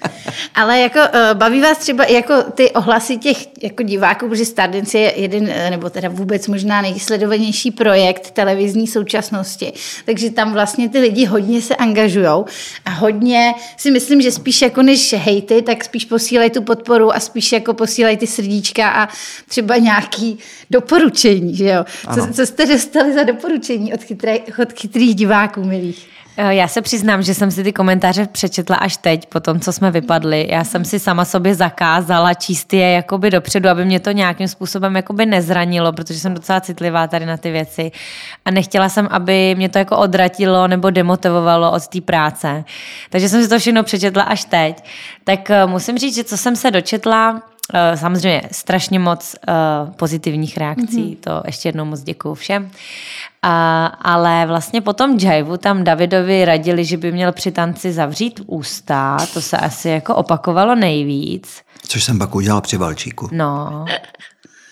Ale 0.56 0.80
jako 0.80 1.00
uh, 1.00 1.38
baví 1.38 1.62
vás 1.62 1.78
třeba 1.78 2.06
jako 2.06 2.34
ty 2.54 2.72
ohlasy 2.72 3.18
těch 3.18 3.38
jako 3.62 3.84
diváků, 3.84 4.30
protože 4.30 4.46
Stardance 4.46 4.98
je 4.98 5.14
jeden, 5.22 5.50
eh, 5.50 5.70
nebo 5.70 5.90
teda 5.90 6.10
vůbec 6.10 6.48
možná 6.48 6.82
nejsledovanější 6.82 7.72
projekt 7.72 8.32
televizní 8.32 8.88
současnosti. 8.88 9.74
Takže 10.06 10.30
tam 10.30 10.54
vlastně 10.54 10.90
ty 10.90 11.00
lidi 11.00 11.26
hodně 11.26 11.62
se 11.62 11.76
angažujou 11.76 12.46
a 12.86 12.90
hodně 12.90 13.54
si 13.78 13.92
myslím, 13.92 14.22
že 14.22 14.32
spíš 14.32 14.62
jako 14.62 14.82
než 14.82 15.14
hejty, 15.14 15.62
tak 15.62 15.84
spíš 15.84 16.06
posílají 16.06 16.50
tu 16.50 16.62
podporu 16.62 17.16
a 17.16 17.20
spíš 17.20 17.52
jako 17.52 17.74
posílají 17.74 18.18
ty 18.18 18.28
srdíčka 18.28 18.90
a 18.90 19.10
třeba 19.48 19.78
nějaký 19.78 20.40
doporučení 20.70 21.35
doporučení, 21.40 21.56
že 21.56 21.70
jo? 21.70 21.86
Co, 22.16 22.34
co 22.34 22.46
jste 22.46 22.66
dostali 22.66 23.14
za 23.14 23.24
doporučení 23.24 23.94
od, 23.94 24.04
chytré, 24.04 24.38
od 24.62 24.74
chytrých 24.74 25.16
diváků, 25.16 25.64
milých? 25.64 26.08
Eh, 26.38 26.56
já 26.56 26.68
se 26.68 26.82
přiznám, 26.82 27.24
že 27.24 27.34
jsem 27.34 27.52
si 27.52 27.64
ty 27.64 27.74
komentáře 27.74 28.28
přečetla 28.32 28.76
až 28.76 28.98
teď, 28.98 29.26
po 29.26 29.40
tom, 29.40 29.60
co 29.60 29.74
jsme 29.74 29.92
vypadli. 29.92 30.48
Já 30.50 30.64
jsem 30.64 30.86
si 30.86 31.00
sama 31.00 31.26
sobě 31.26 31.56
zakázala 31.56 32.34
číst 32.34 32.74
je 32.74 32.92
jakoby 32.92 33.32
dopředu, 33.32 33.70
aby 33.70 33.86
mě 33.86 34.00
to 34.00 34.12
nějakým 34.12 34.48
způsobem 34.48 34.96
jakoby 34.96 35.26
nezranilo, 35.26 35.94
protože 35.94 36.20
jsem 36.20 36.34
docela 36.34 36.62
citlivá 36.62 37.08
tady 37.08 37.26
na 37.26 37.38
ty 37.38 37.52
věci. 37.52 37.92
A 38.46 38.52
nechtěla 38.52 38.90
jsem, 38.90 39.08
aby 39.12 39.56
mě 39.56 39.70
to 39.70 39.78
jako 39.78 39.98
odratilo 39.98 40.68
nebo 40.68 40.90
demotivovalo 40.90 41.72
od 41.72 41.88
té 41.88 42.02
práce. 42.02 42.64
Takže 43.10 43.30
jsem 43.30 43.44
si 43.44 43.50
to 43.50 43.60
všechno 43.60 43.84
přečetla 43.84 44.24
až 44.24 44.46
teď. 44.46 44.84
Tak 45.24 45.50
eh, 45.50 45.66
musím 45.66 45.98
říct, 45.98 46.16
že 46.16 46.24
co 46.24 46.38
jsem 46.38 46.56
se 46.56 46.72
dočetla, 46.72 47.42
samozřejmě 47.96 48.42
strašně 48.52 49.00
moc 49.00 49.36
uh, 49.48 49.94
pozitivních 49.94 50.58
reakcí, 50.58 51.04
mm-hmm. 51.04 51.18
to 51.20 51.44
ještě 51.46 51.70
jednou 51.70 51.86
moc 51.86 52.02
děkuju 52.02 52.34
všem. 52.34 52.64
Uh, 52.64 52.70
ale 54.02 54.46
vlastně 54.46 54.82
po 54.82 54.94
tom 54.94 55.18
jiveu 55.18 55.58
tam 55.58 55.84
Davidovi 55.84 56.46
radili, 56.46 56.86
že 56.86 56.98
by 56.98 57.12
měl 57.12 57.32
při 57.32 57.52
tanci 57.52 57.94
zavřít 57.94 58.42
ústa, 58.46 59.18
to 59.34 59.42
se 59.42 59.58
asi 59.58 59.90
jako 59.90 60.16
opakovalo 60.16 60.76
nejvíc. 60.76 61.62
Což 61.88 62.04
jsem 62.04 62.20
pak 62.20 62.36
udělal 62.36 62.62
při 62.62 62.78
Valčíku. 62.78 63.30
No, 63.32 63.86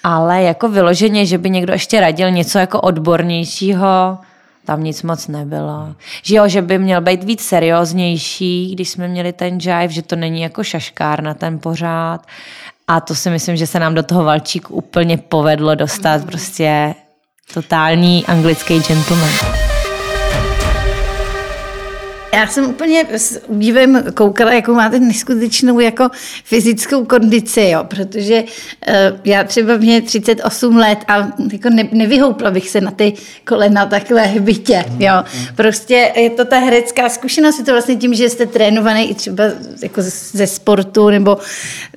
ale 0.04 0.44
jako 0.44 0.70
vyloženě, 0.70 1.26
že 1.26 1.38
by 1.38 1.50
někdo 1.50 1.74
ještě 1.74 2.00
radil 2.00 2.32
něco 2.32 2.60
jako 2.60 2.82
odbornějšího, 2.82 4.18
tam 4.66 4.84
nic 4.84 5.04
moc 5.04 5.28
nebylo. 5.28 5.96
Že 6.24 6.36
jo, 6.36 6.48
že 6.48 6.62
by 6.62 6.80
měl 6.80 7.02
být 7.02 7.24
víc 7.24 7.42
serióznější, 7.42 8.76
když 8.76 8.90
jsme 8.90 9.08
měli 9.08 9.34
ten 9.34 9.58
jive, 9.62 9.90
že 9.90 10.02
to 10.02 10.16
není 10.16 10.42
jako 10.42 10.64
šaškár 10.64 11.24
na 11.24 11.34
ten 11.34 11.60
pořád. 11.60 12.28
A 12.88 13.00
to 13.00 13.16
si 13.16 13.30
myslím, 13.30 13.58
že 13.58 13.68
se 13.68 13.80
nám 13.80 13.96
do 13.96 14.04
toho 14.04 14.24
Valčíku 14.24 14.74
úplně 14.74 15.18
povedlo 15.18 15.76
dostat 15.76 16.26
prostě 16.26 16.96
totální 17.54 18.26
anglický 18.26 18.80
gentleman. 18.80 19.73
Já 22.34 22.48
jsem 22.48 22.66
úplně 22.66 23.06
s 23.12 23.42
údivem 23.48 24.04
koukala, 24.14 24.54
jakou 24.54 24.74
máte 24.74 25.00
neskutečnou 25.00 25.80
jako 25.80 26.10
fyzickou 26.44 27.06
kondici, 27.06 27.62
jo, 27.62 27.84
protože 27.84 28.44
uh, 28.44 29.20
já 29.24 29.44
třeba 29.44 29.78
mě 29.78 30.02
38 30.02 30.78
let 30.78 31.00
a 31.08 31.32
jako 31.52 31.70
ne, 31.70 31.88
nevyhoupla 31.92 32.52
bych 32.52 32.70
se 32.70 32.82
na 32.82 32.92
ty 32.92 33.14
kolena 33.46 33.86
takhle 33.86 34.34
bytě, 34.40 34.86
jo. 35.00 35.14
Prostě 35.56 36.12
je 36.16 36.30
to 36.30 36.46
ta 36.46 36.60
herecká 36.60 37.10
zkušenost, 37.10 37.60
je 37.60 37.66
to 37.66 37.72
vlastně 37.72 37.96
tím, 37.96 38.14
že 38.14 38.30
jste 38.30 38.46
trénovaný 38.46 39.10
i 39.12 39.14
třeba 39.14 39.44
jako 39.84 40.02
ze 40.32 40.48
sportu, 40.48 41.10
nebo 41.10 41.38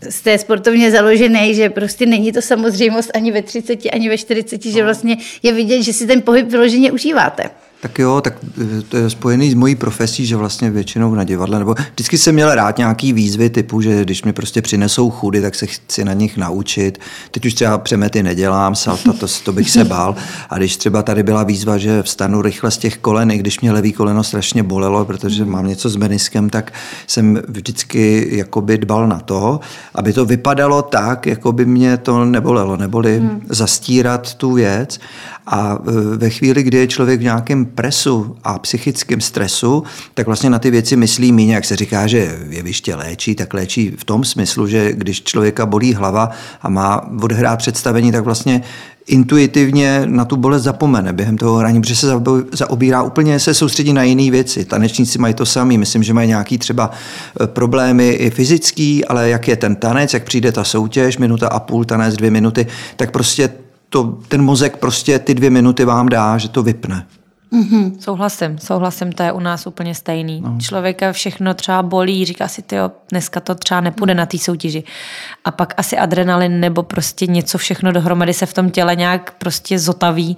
jste 0.08 0.38
sportovně 0.38 0.90
založený, 0.90 1.54
že 1.54 1.70
prostě 1.70 2.06
není 2.06 2.32
to 2.32 2.42
samozřejmost 2.42 3.10
ani 3.14 3.32
ve 3.32 3.42
30, 3.42 3.78
ani 3.92 4.08
ve 4.08 4.18
40, 4.18 4.62
že 4.62 4.84
vlastně 4.84 5.16
je 5.42 5.52
vidět, 5.52 5.82
že 5.82 5.92
si 5.92 6.06
ten 6.06 6.22
pohyb 6.22 6.48
vyloženě 6.48 6.92
užíváte. 6.92 7.50
Tak 7.86 7.98
jo, 7.98 8.20
tak 8.20 8.34
eh, 8.62 8.82
to 8.82 8.96
je 8.96 9.10
spojený 9.10 9.50
s 9.50 9.54
mojí 9.54 9.74
profesí, 9.74 10.26
že 10.26 10.36
vlastně 10.36 10.70
většinou 10.70 11.14
na 11.14 11.24
divadle, 11.24 11.58
nebo 11.58 11.74
vždycky 11.94 12.18
jsem 12.18 12.34
měl 12.34 12.54
rád 12.54 12.78
nějaký 12.78 13.12
výzvy 13.12 13.50
typu, 13.50 13.80
že 13.80 14.04
když 14.04 14.24
mi 14.24 14.32
prostě 14.32 14.62
přinesou 14.62 15.10
chudy, 15.10 15.40
tak 15.40 15.54
se 15.54 15.66
chci 15.66 16.04
na 16.04 16.12
nich 16.12 16.36
naučit. 16.36 16.98
Teď 17.30 17.46
už 17.46 17.54
třeba 17.54 17.78
přemety 17.78 18.22
nedělám, 18.22 18.74
salta, 18.74 19.12
to, 19.12 19.26
to 19.44 19.52
bych 19.52 19.70
se 19.70 19.84
bál. 19.84 20.16
A 20.50 20.58
když 20.58 20.76
třeba 20.76 21.02
tady 21.02 21.22
byla 21.22 21.42
výzva, 21.42 21.78
že 21.78 22.02
vstanu 22.02 22.42
rychle 22.42 22.70
z 22.70 22.78
těch 22.78 22.98
kolen, 22.98 23.30
i 23.30 23.38
když 23.38 23.60
mě 23.60 23.72
levý 23.72 23.92
koleno 23.92 24.24
strašně 24.24 24.62
bolelo, 24.62 25.04
protože 25.04 25.44
mám 25.44 25.66
něco 25.66 25.88
s 25.88 25.96
meniskem, 25.96 26.50
tak 26.50 26.72
jsem 27.06 27.42
vždycky 27.48 28.28
jakoby 28.30 28.78
dbal 28.78 29.08
na 29.08 29.18
to, 29.18 29.60
aby 29.94 30.12
to 30.12 30.26
vypadalo 30.26 30.82
tak, 30.82 31.26
jako 31.26 31.52
by 31.52 31.66
mě 31.66 31.96
to 31.96 32.24
nebolelo, 32.24 32.76
neboli 32.76 33.18
hmm. 33.18 33.40
zastírat 33.48 34.34
tu 34.34 34.52
věc. 34.52 34.98
A 35.46 35.78
e, 35.88 36.16
ve 36.16 36.30
chvíli, 36.30 36.62
kdy 36.62 36.78
je 36.78 36.86
člověk 36.86 37.20
v 37.20 37.22
nějakém 37.22 37.66
presu 37.76 38.36
a 38.44 38.58
psychickém 38.58 39.20
stresu, 39.20 39.82
tak 40.14 40.26
vlastně 40.26 40.50
na 40.50 40.58
ty 40.58 40.70
věci 40.70 40.96
myslí 40.96 41.32
méně, 41.32 41.54
jak 41.54 41.64
se 41.64 41.76
říká, 41.76 42.06
že 42.06 42.38
jeviště 42.48 42.94
léčí, 42.94 43.34
tak 43.34 43.54
léčí 43.54 43.90
v 43.98 44.04
tom 44.04 44.24
smyslu, 44.24 44.66
že 44.66 44.92
když 44.92 45.22
člověka 45.22 45.66
bolí 45.66 45.94
hlava 45.94 46.30
a 46.62 46.68
má 46.68 47.10
odehrát 47.22 47.58
představení, 47.58 48.12
tak 48.12 48.24
vlastně 48.24 48.62
intuitivně 49.06 50.02
na 50.04 50.24
tu 50.24 50.36
bolest 50.36 50.62
zapomene 50.62 51.12
během 51.12 51.38
toho 51.38 51.56
hraní, 51.56 51.80
protože 51.80 51.96
se 51.96 52.06
zaobírá 52.52 53.02
úplně, 53.02 53.40
se 53.40 53.54
soustředí 53.54 53.92
na 53.92 54.02
jiné 54.02 54.30
věci. 54.30 54.64
Tanečníci 54.64 55.18
mají 55.18 55.34
to 55.34 55.46
samý, 55.46 55.78
myslím, 55.78 56.02
že 56.02 56.14
mají 56.14 56.28
nějaký 56.28 56.58
třeba 56.58 56.90
e, 57.40 57.46
problémy 57.46 58.08
i 58.08 58.30
fyzický, 58.30 59.04
ale 59.04 59.28
jak 59.28 59.48
je 59.48 59.56
ten 59.56 59.76
tanec, 59.76 60.14
jak 60.14 60.24
přijde 60.24 60.52
ta 60.52 60.64
soutěž, 60.64 61.18
minuta 61.18 61.48
a 61.48 61.60
půl, 61.60 61.84
tanec 61.84 62.16
dvě 62.16 62.30
minuty, 62.30 62.66
tak 62.96 63.10
prostě 63.10 63.50
to, 63.88 64.18
ten 64.28 64.42
mozek 64.42 64.76
prostě 64.76 65.18
ty 65.18 65.34
dvě 65.34 65.50
minuty 65.50 65.84
vám 65.84 66.08
dá, 66.08 66.38
že 66.38 66.48
to 66.48 66.62
vypne. 66.62 67.06
Mm-hmm. 67.52 67.98
Souhlasím, 68.00 68.58
souhlasím, 68.58 69.12
to 69.12 69.22
je 69.22 69.32
u 69.32 69.40
nás 69.40 69.66
úplně 69.66 69.94
stejný. 69.94 70.40
No. 70.40 70.58
Člověka 70.60 71.12
všechno 71.12 71.54
třeba 71.54 71.82
bolí, 71.82 72.24
říká 72.24 72.48
si, 72.48 72.62
tyjo, 72.62 72.90
dneska 73.10 73.40
to 73.40 73.54
třeba 73.54 73.80
nepůjde 73.80 74.14
na 74.14 74.26
té 74.26 74.38
soutěži. 74.38 74.84
A 75.44 75.50
pak 75.50 75.74
asi 75.76 75.98
adrenalin 75.98 76.60
nebo 76.60 76.82
prostě 76.82 77.26
něco 77.26 77.58
všechno 77.58 77.92
dohromady 77.92 78.34
se 78.34 78.46
v 78.46 78.54
tom 78.54 78.70
těle 78.70 78.96
nějak 78.96 79.34
prostě 79.38 79.78
zotaví 79.78 80.36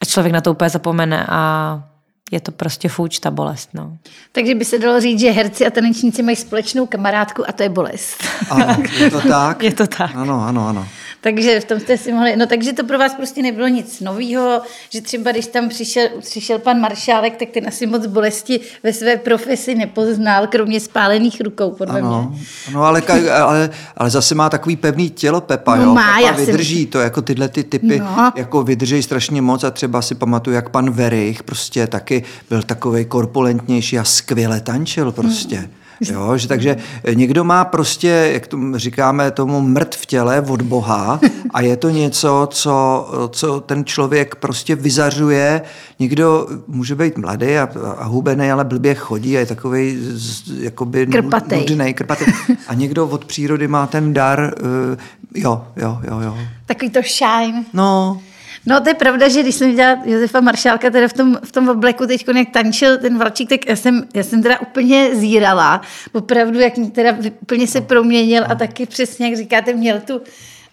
a 0.00 0.04
člověk 0.04 0.32
na 0.32 0.40
to 0.40 0.50
úplně 0.50 0.70
zapomene 0.70 1.26
a 1.28 1.82
je 2.30 2.40
to 2.40 2.52
prostě 2.52 2.88
fuč, 2.88 3.18
ta 3.18 3.30
bolest. 3.30 3.68
No. 3.74 3.96
Takže 4.32 4.54
by 4.54 4.64
se 4.64 4.78
dalo 4.78 5.00
říct, 5.00 5.20
že 5.20 5.30
herci 5.30 5.66
a 5.66 5.70
tanečníci 5.70 6.22
mají 6.22 6.36
společnou 6.36 6.86
kamarádku 6.86 7.48
a 7.48 7.52
to 7.52 7.62
je 7.62 7.68
bolest. 7.68 8.24
Ano, 8.50 8.76
je 8.98 9.10
to 9.10 9.20
tak. 9.20 9.62
je 9.68 9.72
to 9.72 9.86
tak. 9.86 10.10
Ano, 10.14 10.44
ano, 10.44 10.68
ano. 10.68 10.88
Takže 11.20 11.60
v 11.60 11.64
tom 11.64 11.80
jste 11.80 11.96
si 11.98 12.12
mohli, 12.12 12.36
no 12.36 12.46
takže 12.46 12.72
to 12.72 12.84
pro 12.84 12.98
vás 12.98 13.14
prostě 13.14 13.42
nebylo 13.42 13.68
nic 13.68 14.00
nového, 14.00 14.60
že 14.90 15.00
třeba 15.00 15.32
když 15.32 15.46
tam 15.46 15.68
přišel, 15.68 16.08
přišel 16.20 16.58
pan 16.58 16.80
Maršálek, 16.80 17.36
tak 17.36 17.48
ten 17.48 17.68
asi 17.68 17.86
moc 17.86 18.06
bolesti 18.06 18.60
ve 18.82 18.92
své 18.92 19.16
profesi 19.16 19.74
nepoznal, 19.74 20.46
kromě 20.46 20.80
spálených 20.80 21.40
rukou, 21.40 21.70
podle 21.70 22.00
ano, 22.00 22.28
mě. 22.30 22.40
Ano, 22.68 22.82
ale, 22.84 23.02
ale, 23.42 23.70
ale 23.96 24.10
zase 24.10 24.34
má 24.34 24.50
takový 24.50 24.76
pevný 24.76 25.10
tělo 25.10 25.40
Pepa, 25.40 25.76
no, 25.76 25.82
jo? 25.82 25.94
Má, 25.94 26.20
Pepa 26.20 26.32
vydrží 26.32 26.82
jsem... 26.82 26.86
to, 26.86 27.00
jako 27.00 27.22
tyhle 27.22 27.48
ty 27.48 27.64
typy, 27.64 27.98
no. 27.98 28.32
jako 28.36 28.62
vydrží 28.62 29.02
strašně 29.02 29.42
moc 29.42 29.64
a 29.64 29.70
třeba 29.70 30.02
si 30.02 30.14
pamatuju, 30.14 30.54
jak 30.54 30.68
pan 30.68 30.90
Verich 30.90 31.42
prostě 31.42 31.86
taky 31.86 32.24
byl 32.50 32.62
takový 32.62 33.04
korpulentnější 33.04 33.98
a 33.98 34.04
skvěle 34.04 34.60
tančil 34.60 35.12
prostě. 35.12 35.56
Hmm. 35.56 35.68
Jo, 36.12 36.36
že 36.36 36.48
takže 36.48 36.76
někdo 37.14 37.44
má 37.44 37.64
prostě, 37.64 38.30
jak 38.32 38.46
tomu 38.46 38.78
říkáme, 38.78 39.30
tomu 39.30 39.60
mrt 39.60 39.94
v 39.94 40.06
těle 40.06 40.44
od 40.48 40.62
Boha 40.62 41.20
a 41.54 41.60
je 41.60 41.76
to 41.76 41.90
něco, 41.90 42.48
co, 42.50 43.08
co 43.32 43.60
ten 43.60 43.84
člověk 43.84 44.34
prostě 44.34 44.74
vyzařuje. 44.74 45.62
Někdo 45.98 46.46
může 46.66 46.94
být 46.94 47.18
mladý 47.18 47.58
a, 47.58 47.68
a 47.96 48.04
hubený, 48.04 48.50
ale 48.50 48.64
blbě 48.64 48.94
chodí 48.94 49.36
a 49.36 49.40
je 49.40 49.46
takový 49.46 49.98
jakoby 50.58 51.06
krpatej. 51.06 51.66
nudný, 51.68 51.94
krpatý. 51.94 52.24
A 52.68 52.74
někdo 52.74 53.06
od 53.06 53.24
přírody 53.24 53.68
má 53.68 53.86
ten 53.86 54.14
dar, 54.14 54.54
uh, 54.62 54.98
jo, 55.34 55.64
jo, 55.76 55.98
jo, 56.10 56.20
jo. 56.20 56.38
Takový 56.66 56.90
to 56.90 57.00
shine. 57.02 57.64
No, 57.72 58.20
No 58.68 58.80
to 58.80 58.88
je 58.88 58.94
pravda, 58.94 59.28
že 59.28 59.42
když 59.42 59.54
jsem 59.54 59.70
viděla 59.70 59.98
Josefa 60.04 60.40
Maršálka 60.40 60.90
teda 60.90 61.08
v 61.08 61.12
tom, 61.12 61.38
v 61.44 61.52
tom 61.52 61.68
obleku 61.68 62.06
teď, 62.06 62.24
jak 62.36 62.50
tančil 62.50 62.98
ten 62.98 63.18
valčík, 63.18 63.48
tak 63.48 63.68
já 63.68 63.76
jsem, 63.76 64.08
já 64.14 64.22
jsem 64.22 64.42
teda 64.42 64.60
úplně 64.60 65.16
zírala. 65.16 65.80
Opravdu, 66.12 66.60
jak 66.60 66.72
teda 66.92 67.16
úplně 67.42 67.66
se 67.66 67.80
proměnil 67.80 68.44
a 68.48 68.54
taky 68.54 68.86
přesně, 68.86 69.28
jak 69.28 69.36
říkáte, 69.36 69.72
měl 69.72 70.00
tu 70.00 70.20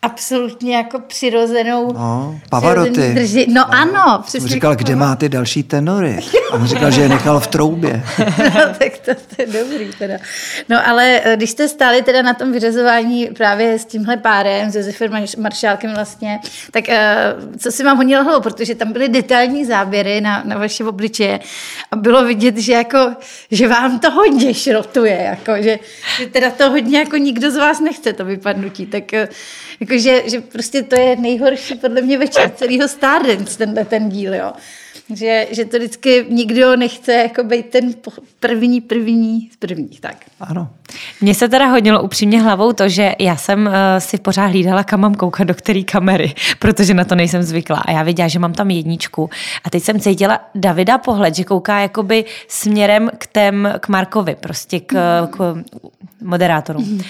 absolutně 0.05 0.75
jako 0.75 0.99
přirozenou 0.99 1.93
no, 1.93 2.39
Pavaroty. 2.49 3.13
Drži. 3.13 3.45
No, 3.47 3.53
no 3.53 3.73
ano, 3.73 4.23
přesně. 4.25 4.49
Říkal, 4.49 4.75
kde 4.75 4.95
má 4.95 5.15
ty 5.15 5.29
další 5.29 5.63
tenory? 5.63 6.19
A 6.51 6.55
on 6.55 6.67
říkal, 6.67 6.91
že 6.91 7.01
je 7.01 7.09
nechal 7.09 7.39
v 7.39 7.47
troubě. 7.47 8.03
no, 8.37 8.61
tak 8.79 8.97
to, 9.05 9.11
to 9.15 9.41
je 9.41 9.47
dobrý 9.47 9.89
teda. 9.99 10.13
No 10.69 10.87
ale 10.87 11.21
eh, 11.23 11.35
když 11.35 11.49
jste 11.49 11.67
stáli 11.67 12.01
teda 12.01 12.21
na 12.21 12.33
tom 12.33 12.51
vyřazování 12.51 13.29
právě 13.37 13.79
s 13.79 13.85
tímhle 13.85 14.17
párem, 14.17 14.71
s 14.71 14.75
Josefem 14.75 15.25
Maršálkem 15.37 15.93
vlastně, 15.93 16.39
tak 16.71 16.83
uh, 16.87 17.57
co 17.57 17.71
si 17.71 17.83
vám 17.83 17.97
honilo 17.97 18.23
hlavou, 18.23 18.41
protože 18.41 18.75
tam 18.75 18.93
byly 18.93 19.09
detailní 19.09 19.65
záběry 19.65 20.21
na, 20.21 20.43
na 20.45 20.57
vaše 20.57 20.83
obličeje 20.83 21.39
a 21.91 21.95
bylo 21.95 22.25
vidět, 22.25 22.57
že 22.57 22.73
jako, 22.73 23.11
že 23.51 23.67
vám 23.67 23.99
to 23.99 24.11
hodně 24.11 24.53
šrotuje, 24.53 25.17
jako, 25.21 25.63
že, 25.63 25.79
že 26.19 26.25
teda 26.25 26.51
to 26.51 26.69
hodně 26.69 26.99
jako 26.99 27.17
nikdo 27.17 27.51
z 27.51 27.55
vás 27.55 27.79
nechce 27.79 28.13
to 28.13 28.25
vypadnutí, 28.25 28.85
tak 28.85 29.03
uh, 29.13 29.27
jako, 29.79 29.94
že, 29.99 30.23
že 30.29 30.41
prostě 30.41 30.83
to 30.83 30.95
je 30.99 31.15
nejhorší 31.15 31.75
podle 31.75 32.01
mě 32.01 32.17
večer 32.17 32.51
celého 32.55 32.87
Stardance, 32.87 33.57
tenhle 33.57 33.85
ten 33.85 34.09
díl, 34.09 34.35
jo. 34.35 34.53
Že, 35.13 35.47
že 35.51 35.65
to 35.65 35.77
vždycky 35.77 36.25
nikdo 36.29 36.75
nechce 36.75 37.13
jako 37.13 37.43
být 37.43 37.65
ten 37.65 37.93
první, 38.39 38.81
první 38.81 39.49
z 39.53 39.57
prvních, 39.57 40.01
tak. 40.01 40.15
Ano. 40.39 40.69
Mně 41.21 41.35
se 41.35 41.49
teda 41.49 41.65
hodilo 41.65 42.03
upřímně 42.03 42.41
hlavou 42.41 42.73
to, 42.73 42.89
že 42.89 43.15
já 43.19 43.35
jsem 43.35 43.65
uh, 43.65 43.73
si 43.99 44.17
pořád 44.17 44.45
hlídala, 44.45 44.83
kam 44.83 44.99
mám 44.99 45.15
koukat 45.15 45.47
do 45.47 45.53
které 45.53 45.83
kamery, 45.83 46.33
protože 46.59 46.93
na 46.93 47.03
to 47.03 47.15
nejsem 47.15 47.43
zvyklá. 47.43 47.77
A 47.77 47.91
já 47.91 48.03
věděla, 48.03 48.27
že 48.27 48.39
mám 48.39 48.53
tam 48.53 48.69
jedničku. 48.69 49.29
A 49.63 49.69
teď 49.69 49.83
jsem 49.83 49.99
cítila 49.99 50.39
Davida 50.55 50.97
pohled, 50.97 51.35
že 51.35 51.43
kouká 51.43 51.79
jakoby 51.79 52.25
směrem 52.47 53.11
k, 53.17 53.27
tém, 53.27 53.73
k 53.79 53.87
Markovi, 53.87 54.35
prostě 54.39 54.79
k, 54.79 55.27
k 55.31 55.63
moderátorům. 56.21 57.01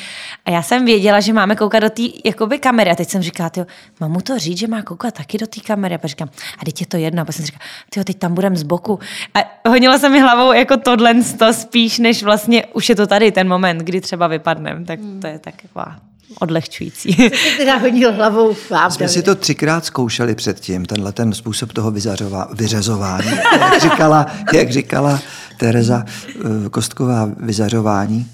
A 0.46 0.52
já 0.52 0.62
jsem 0.62 0.86
věděla, 0.86 1.20
že 1.20 1.34
máme 1.34 1.56
koukat 1.56 1.82
do 1.82 1.90
té 1.90 2.02
jakoby 2.26 2.58
kamery. 2.58 2.92
A 2.92 2.96
teď 2.96 3.10
jsem 3.10 3.22
říkala, 3.22 3.50
tyjo, 3.50 3.66
mám 4.00 4.12
mu 4.12 4.22
to 4.22 4.40
říct, 4.40 4.58
že 4.58 4.68
má 4.68 4.82
koukat 4.82 5.14
taky 5.14 5.38
do 5.38 5.48
té 5.48 5.62
kamery. 5.62 5.96
A 5.96 5.98
pak 5.98 6.10
říkám, 6.10 6.30
a 6.60 6.66
teď 6.66 6.82
je 6.82 6.88
to 6.88 6.98
jedno. 6.98 7.22
A 7.22 7.26
pak 7.26 7.36
jsem 7.36 7.46
říkala, 7.46 7.62
tyjo, 7.90 8.04
teď 8.04 8.20
tam 8.20 8.34
budem 8.34 8.58
z 8.58 8.64
boku. 8.64 9.00
A 9.34 9.70
honila 9.70 10.00
jsem 10.00 10.12
mi 10.12 10.20
hlavou 10.20 10.54
jako 10.54 10.78
tohle 10.78 11.14
to 11.40 11.54
spíš, 11.54 12.00
než 12.00 12.24
vlastně 12.24 12.66
už 12.66 12.90
je 12.90 12.96
to 12.96 13.08
tady 13.08 13.32
ten 13.32 13.48
moment, 13.48 13.78
kdy 13.78 14.02
třeba 14.02 14.28
vypadnem. 14.28 14.86
Tak 14.86 15.00
to 15.22 15.28
je 15.28 15.40
tak 15.40 15.62
taková 15.62 15.96
odlehčující. 16.40 17.16
Co 17.16 17.24
se 17.24 17.58
teda 17.58 17.78
hodil 17.78 18.14
hlavou 18.14 18.56
vám? 18.70 18.92
Jsme 18.92 19.08
si 19.08 19.24
to 19.24 19.36
třikrát 19.36 19.86
zkoušeli 19.86 20.36
předtím, 20.36 20.86
tenhle 20.86 21.12
ten 21.12 21.34
způsob 21.34 21.74
toho 21.74 21.92
vyřazování. 22.54 23.32
jak 23.60 23.82
říkala, 23.82 24.26
jak 24.54 24.72
říkala 24.72 25.20
Tereza 25.58 26.06
eh, 26.06 26.70
Kostková 26.70 27.30
vyzařování, 27.38 28.28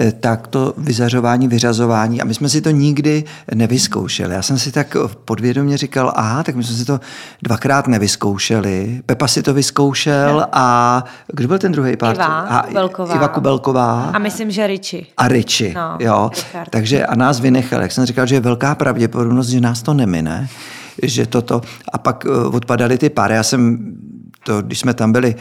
eh, 0.00 0.12
tak 0.12 0.46
to 0.46 0.74
vyzařování, 0.78 1.48
vyřazování, 1.48 2.22
a 2.22 2.24
my 2.24 2.34
jsme 2.34 2.48
si 2.48 2.60
to 2.60 2.70
nikdy 2.70 3.24
nevyzkoušeli. 3.54 4.34
Já 4.34 4.42
jsem 4.42 4.58
si 4.58 4.72
tak 4.72 4.96
podvědomě 5.24 5.76
říkal, 5.76 6.12
aha, 6.16 6.42
tak 6.42 6.56
my 6.56 6.64
jsme 6.64 6.76
si 6.76 6.84
to 6.84 7.00
dvakrát 7.42 7.88
nevyzkoušeli. 7.88 9.02
Pepa 9.06 9.28
si 9.28 9.42
to 9.42 9.54
vyzkoušel 9.54 10.46
a 10.52 11.04
kdo 11.32 11.48
byl 11.48 11.58
ten 11.58 11.72
druhý 11.72 11.96
pár? 11.96 12.14
Iva 12.14 12.24
a, 12.24 12.62
Kubelková. 12.62 13.14
Iva 13.14 13.28
Kubelková. 13.28 14.10
A 14.14 14.18
myslím, 14.18 14.50
že 14.50 14.66
Riči. 14.66 15.06
A 15.16 15.28
Riči, 15.28 15.74
no, 15.76 15.96
jo. 16.00 16.30
Richard. 16.34 16.70
Takže 16.70 17.06
a 17.06 17.14
nás 17.14 17.40
vynechal. 17.40 17.80
Jak 17.80 17.92
jsem 17.92 18.06
říkal, 18.06 18.26
že 18.26 18.34
je 18.34 18.40
velká 18.40 18.74
pravděpodobnost, 18.74 19.48
že 19.48 19.60
nás 19.60 19.82
to 19.82 19.94
nemine 19.94 20.48
že 21.02 21.26
toto. 21.26 21.60
A 21.92 21.98
pak 21.98 22.26
eh, 22.26 22.30
odpadaly 22.30 22.98
ty 22.98 23.10
páry. 23.10 23.34
Já 23.34 23.42
jsem 23.42 23.78
to, 24.44 24.62
když 24.62 24.78
jsme 24.78 24.94
tam 24.94 25.12
byli 25.12 25.34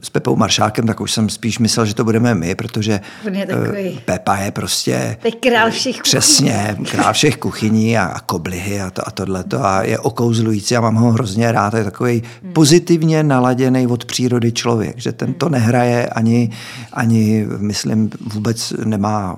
s 0.00 0.10
Pepou 0.10 0.36
Maršákem, 0.36 0.86
tak 0.86 1.00
už 1.00 1.12
jsem 1.12 1.28
spíš 1.28 1.58
myslel, 1.58 1.86
že 1.86 1.94
to 1.94 2.04
budeme 2.04 2.34
my, 2.34 2.54
protože 2.54 3.00
je 3.32 3.46
takový... 3.46 4.00
Pepa 4.04 4.36
je 4.36 4.50
prostě... 4.50 5.16
je 5.24 5.32
král 5.32 5.70
všech 5.70 6.02
Přesně, 6.02 6.76
král 6.90 7.12
všech 7.12 7.36
kuchyní 7.36 7.98
a, 7.98 8.04
a 8.04 8.20
koblihy 8.20 8.80
a, 8.80 8.90
to, 8.90 9.08
a 9.08 9.10
tohleto 9.10 9.64
a 9.64 9.82
je 9.82 9.98
okouzlující 9.98 10.76
a 10.76 10.80
mám 10.80 10.94
ho 10.94 11.12
hrozně 11.12 11.52
rád. 11.52 11.74
Je 11.74 11.84
takový 11.84 12.22
hmm. 12.42 12.52
pozitivně 12.52 13.22
naladěný 13.22 13.86
od 13.86 14.04
přírody 14.04 14.52
člověk, 14.52 14.98
že 14.98 15.12
ten 15.12 15.34
to 15.34 15.48
nehraje 15.48 16.06
ani, 16.06 16.50
ani 16.92 17.46
myslím, 17.58 18.10
vůbec 18.20 18.72
nemá 18.84 19.36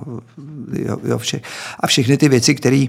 jo, 0.72 0.98
jo, 1.04 1.18
vše. 1.18 1.40
A 1.80 1.86
všechny 1.86 2.16
ty 2.16 2.28
věci, 2.28 2.54
které 2.54 2.86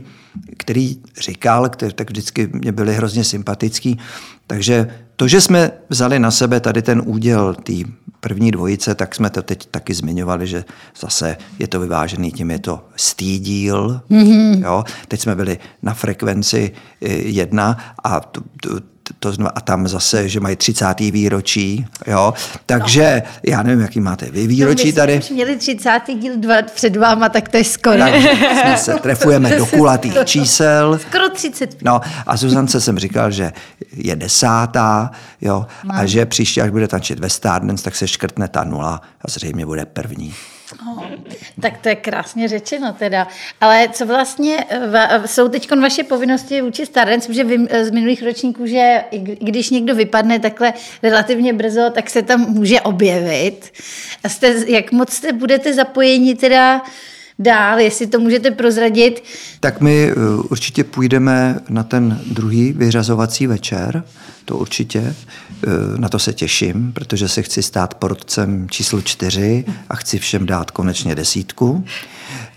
který 0.57 0.97
říkal, 1.19 1.69
který, 1.69 1.93
tak 1.93 2.09
vždycky 2.09 2.49
mě 2.53 2.71
byly 2.71 2.95
hrozně 2.95 3.23
sympatický. 3.23 3.99
Takže 4.47 4.87
to, 5.15 5.27
že 5.27 5.41
jsme 5.41 5.71
vzali 5.89 6.19
na 6.19 6.31
sebe 6.31 6.59
tady 6.59 6.81
ten 6.81 7.01
úděl 7.05 7.53
té 7.53 7.73
první 8.19 8.51
dvojice, 8.51 8.95
tak 8.95 9.15
jsme 9.15 9.29
to 9.29 9.41
teď 9.41 9.65
taky 9.65 9.93
zmiňovali, 9.93 10.47
že 10.47 10.65
zase 10.99 11.37
je 11.59 11.67
to 11.67 11.79
vyvážený 11.79 12.31
tím, 12.31 12.51
je 12.51 12.59
to 12.59 12.83
stýdíl. 12.95 14.01
Mm-hmm. 14.09 14.63
Jo? 14.63 14.83
Teď 15.07 15.19
jsme 15.19 15.35
byli 15.35 15.57
na 15.81 15.93
frekvenci 15.93 16.71
eh, 17.01 17.07
jedna 17.13 17.77
a 18.03 18.19
tu, 18.19 18.43
tu, 18.61 18.79
to 19.19 19.31
znamená, 19.31 19.51
a 19.55 19.61
tam 19.61 19.87
zase, 19.87 20.29
že 20.29 20.39
mají 20.39 20.55
30. 20.55 20.99
výročí, 20.99 21.85
jo. 22.07 22.33
Takže 22.65 23.23
já 23.43 23.63
nevím, 23.63 23.81
jaký 23.81 23.99
máte 23.99 24.25
vy 24.31 24.47
výročí 24.47 24.83
No, 24.83 24.87
my 24.87 24.93
tady. 24.93 25.13
Jsme 25.13 25.21
už 25.21 25.29
měli 25.29 25.55
30. 25.55 26.01
díl 26.19 26.33
dva, 26.37 26.55
před 26.75 26.95
váma, 26.95 27.29
tak 27.29 27.49
to 27.49 27.57
je 27.57 27.63
skoro. 27.63 27.97
Takže 27.97 28.29
jsme 28.61 28.77
se 28.93 28.93
trefujeme 28.93 29.57
do 29.57 29.65
kulatých 29.65 30.13
čísel. 30.25 30.99
Skoro 30.99 31.29
30. 31.29 31.83
No 31.83 32.01
a 32.27 32.37
Zuzance 32.37 32.81
jsem 32.81 32.99
říkal, 32.99 33.31
že 33.31 33.51
je 33.93 34.15
desátá, 34.15 35.11
jo, 35.41 35.65
a 35.89 36.05
že 36.05 36.25
příště, 36.25 36.61
až 36.61 36.69
bude 36.69 36.87
tančit 36.87 37.19
ve 37.19 37.29
Stardance, 37.29 37.83
tak 37.83 37.95
se 37.95 38.07
škrtne 38.07 38.47
ta 38.47 38.63
nula 38.63 39.01
a 39.21 39.29
zřejmě 39.29 39.65
bude 39.65 39.85
první. 39.85 40.33
Tak 41.61 41.77
to 41.77 41.89
je 41.89 41.95
krásně 41.95 42.47
řečeno 42.47 42.93
teda. 42.93 43.27
Ale 43.61 43.89
co 43.91 44.05
vlastně 44.05 44.65
eh, 44.69 44.79
va- 44.87 45.23
jsou 45.25 45.47
teď 45.47 45.71
vaše 45.81 46.03
povinnosti 46.03 46.61
vůči 46.61 46.85
Stardance, 46.85 47.27
protože 47.27 47.43
vím 47.43 47.67
eh, 47.71 47.85
z 47.85 47.91
minulých 47.91 48.23
ročníků, 48.23 48.65
že 48.67 49.03
i 49.11 49.19
kdy- 49.19 49.37
když 49.41 49.69
někdo 49.69 49.95
vypadne 49.95 50.39
takhle 50.39 50.73
relativně 51.03 51.53
brzo, 51.53 51.89
tak 51.91 52.09
se 52.09 52.21
tam 52.21 52.41
může 52.53 52.81
objevit. 52.81 53.73
A 54.23 54.29
jste, 54.29 54.55
jak 54.67 54.91
moc 54.91 55.13
jste 55.13 55.33
budete 55.33 55.73
zapojeni 55.73 56.35
teda 56.35 56.81
dál, 57.39 57.79
jestli 57.79 58.07
to 58.07 58.19
můžete 58.19 58.51
prozradit. 58.51 59.23
Tak 59.59 59.81
my 59.81 60.13
uh, 60.13 60.45
určitě 60.49 60.83
půjdeme 60.83 61.59
na 61.69 61.83
ten 61.83 62.21
druhý 62.31 62.73
vyřazovací 62.73 63.47
večer, 63.47 64.03
to 64.45 64.57
určitě. 64.57 65.15
Uh, 65.67 65.99
Na 65.99 66.09
to 66.09 66.19
se 66.19 66.33
těším, 66.33 66.93
protože 66.93 67.27
se 67.27 67.41
chci 67.41 67.63
stát 67.63 67.93
porodcem 67.93 68.67
číslo 68.69 69.01
čtyři 69.01 69.65
a 69.89 69.95
chci 69.95 70.19
všem 70.19 70.45
dát 70.45 70.71
konečně 70.71 71.15
desítku. 71.15 71.85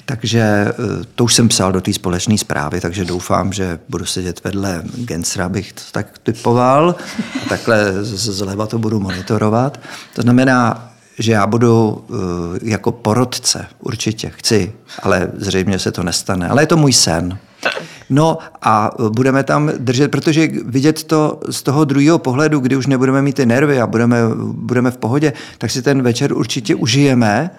Takže 0.05 0.73
uh, 0.79 1.05
to 1.15 1.25
už 1.25 1.35
jsem 1.35 1.49
psal 1.49 1.73
do 1.73 1.81
té 1.81 1.93
společné 1.93 2.39
zprávy, 2.39 2.81
takže 2.81 3.05
doufám, 3.05 3.53
že 3.53 3.79
budu 3.89 4.05
sedět 4.05 4.45
vedle 4.45 4.83
Gensra, 4.97 5.49
bych 5.49 5.73
to 5.73 5.83
tak 5.93 6.19
typoval. 6.19 6.95
A 7.43 7.49
takhle 7.49 8.05
zleva 8.05 8.67
to 8.67 8.79
budu 8.79 9.01
monitorovat. 9.01 9.81
To 10.15 10.23
znamená, 10.23 10.87
že 11.19 11.33
já 11.33 11.47
budu 11.47 11.91
uh, 11.91 12.19
jako 12.63 12.93
porodce, 12.93 13.67
určitě 13.81 14.31
chci, 14.31 14.73
ale 15.03 15.31
zřejmě 15.35 15.79
se 15.79 15.93
to 15.93 16.03
nestane. 16.03 16.49
Ale 16.49 16.63
je 16.63 16.67
to 16.67 16.77
můj 16.77 16.93
sen. 16.93 17.39
No 18.11 18.39
a 18.63 18.99
uh, 18.99 19.11
budeme 19.11 19.43
tam 19.43 19.71
držet, 19.79 20.11
protože 20.11 20.49
vidět 20.65 21.05
to 21.05 21.41
z 21.51 21.63
toho 21.63 21.85
druhého 21.85 22.19
pohledu, 22.19 22.61
kdy 22.61 22.77
už 22.77 22.87
nebudeme 22.87 23.23
mít 23.23 23.37
ty 23.37 23.47
nervy 23.47 23.81
a 23.81 23.87
budeme, 23.87 24.19
budeme 24.45 24.91
v 24.91 24.97
pohodě, 24.97 25.33
tak 25.59 25.71
si 25.71 25.83
ten 25.83 26.03
večer 26.03 26.33
určitě 26.33 26.75
užijeme 26.75 27.51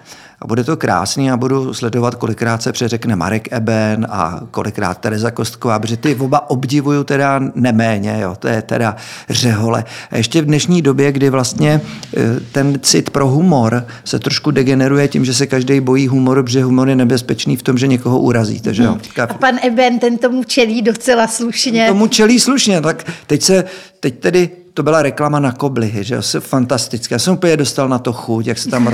a 0.42 0.46
bude 0.46 0.64
to 0.64 0.76
krásný 0.76 1.30
a 1.30 1.36
budu 1.36 1.74
sledovat, 1.74 2.14
kolikrát 2.14 2.62
se 2.62 2.72
přeřekne 2.72 3.16
Marek 3.16 3.52
Eben 3.52 4.06
a 4.10 4.40
kolikrát 4.50 4.98
Tereza 4.98 5.30
Kostková, 5.30 5.78
protože 5.78 5.96
ty 5.96 6.14
oba 6.14 6.50
obdivuju 6.50 7.04
teda 7.04 7.40
neméně, 7.54 8.18
jo, 8.20 8.36
to 8.38 8.48
je 8.48 8.62
teda 8.62 8.96
řehole. 9.30 9.84
A 10.10 10.16
ještě 10.16 10.42
v 10.42 10.44
dnešní 10.44 10.82
době, 10.82 11.12
kdy 11.12 11.30
vlastně 11.30 11.80
eh, 12.16 12.20
ten 12.52 12.78
cit 12.82 13.10
pro 13.10 13.28
humor 13.28 13.86
se 14.04 14.18
trošku 14.18 14.50
degeneruje 14.50 15.08
tím, 15.08 15.24
že 15.24 15.34
se 15.34 15.46
každý 15.46 15.80
bojí 15.80 16.08
humoru, 16.08 16.42
protože 16.42 16.64
humor 16.64 16.88
je 16.88 16.96
nebezpečný 16.96 17.56
v 17.56 17.62
tom, 17.62 17.78
že 17.78 17.86
někoho 17.86 18.18
urazíte, 18.18 18.74
že 18.74 18.82
jo. 18.82 18.98
A 19.28 19.34
pan 19.34 19.58
Eben, 19.62 19.98
ten 19.98 20.18
tomu 20.18 20.44
čelí 20.44 20.82
docela 20.82 21.26
slušně. 21.26 21.88
Tomu 21.88 22.06
čelí 22.06 22.40
slušně, 22.40 22.80
tak 22.80 23.04
teď 23.26 23.42
se, 23.42 23.64
teď 24.00 24.18
tedy 24.18 24.50
to 24.74 24.82
byla 24.82 25.02
reklama 25.02 25.40
na 25.40 25.52
koblihy, 25.52 26.04
že 26.04 26.14
jo, 26.14 26.22
fantastické. 26.40 27.14
Já 27.14 27.18
jsem 27.18 27.34
úplně 27.34 27.56
dostal 27.56 27.88
na 27.88 27.98
to 27.98 28.12
chuť, 28.12 28.46
jak 28.46 28.58
se 28.58 28.68
tam 28.70 28.84